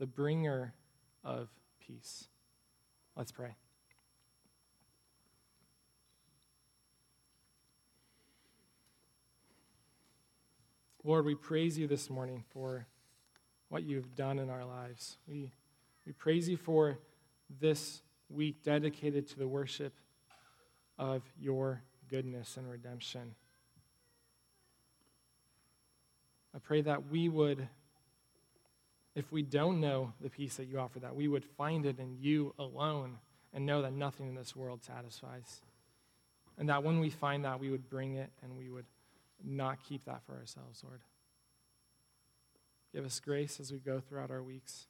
the 0.00 0.06
bringer 0.06 0.74
of 1.22 1.48
peace. 1.78 2.26
Let's 3.16 3.30
pray. 3.30 3.54
Lord, 11.08 11.24
we 11.24 11.34
praise 11.34 11.78
you 11.78 11.86
this 11.86 12.10
morning 12.10 12.44
for 12.50 12.86
what 13.70 13.82
you've 13.82 14.14
done 14.14 14.38
in 14.38 14.50
our 14.50 14.66
lives. 14.66 15.16
We, 15.26 15.52
we 16.04 16.12
praise 16.12 16.50
you 16.50 16.58
for 16.58 16.98
this 17.62 18.02
week 18.28 18.62
dedicated 18.62 19.26
to 19.28 19.38
the 19.38 19.48
worship 19.48 19.94
of 20.98 21.22
your 21.40 21.80
goodness 22.10 22.58
and 22.58 22.70
redemption. 22.70 23.34
I 26.54 26.58
pray 26.58 26.82
that 26.82 27.10
we 27.10 27.30
would, 27.30 27.66
if 29.14 29.32
we 29.32 29.40
don't 29.40 29.80
know 29.80 30.12
the 30.20 30.28
peace 30.28 30.56
that 30.56 30.66
you 30.66 30.78
offer, 30.78 31.00
that 31.00 31.16
we 31.16 31.26
would 31.26 31.46
find 31.56 31.86
it 31.86 31.98
in 31.98 32.18
you 32.20 32.52
alone 32.58 33.16
and 33.54 33.64
know 33.64 33.80
that 33.80 33.94
nothing 33.94 34.28
in 34.28 34.34
this 34.34 34.54
world 34.54 34.84
satisfies. 34.84 35.62
And 36.58 36.68
that 36.68 36.84
when 36.84 37.00
we 37.00 37.08
find 37.08 37.46
that, 37.46 37.60
we 37.60 37.70
would 37.70 37.88
bring 37.88 38.16
it 38.16 38.28
and 38.42 38.58
we 38.58 38.68
would 38.68 38.84
not 39.44 39.78
keep 39.82 40.04
that 40.04 40.22
for 40.24 40.34
ourselves, 40.34 40.82
Lord. 40.84 41.00
Give 42.94 43.04
us 43.04 43.20
grace 43.20 43.60
as 43.60 43.70
we 43.70 43.78
go 43.78 44.00
throughout 44.00 44.30
our 44.30 44.42
weeks 44.42 44.86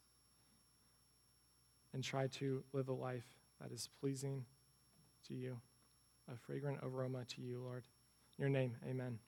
and 1.93 2.03
try 2.03 2.29
to 2.29 2.63
live 2.73 2.89
a 2.89 2.93
life 2.93 3.27
that 3.61 3.73
is 3.73 3.89
pleasing 4.01 4.45
to 5.27 5.35
you, 5.35 5.59
a 6.33 6.37
fragrant 6.37 6.79
aroma 6.83 7.25
to 7.25 7.43
you, 7.43 7.61
Lord. 7.61 7.85
In 8.39 8.43
your 8.43 8.51
name, 8.51 8.77
amen. 8.89 9.19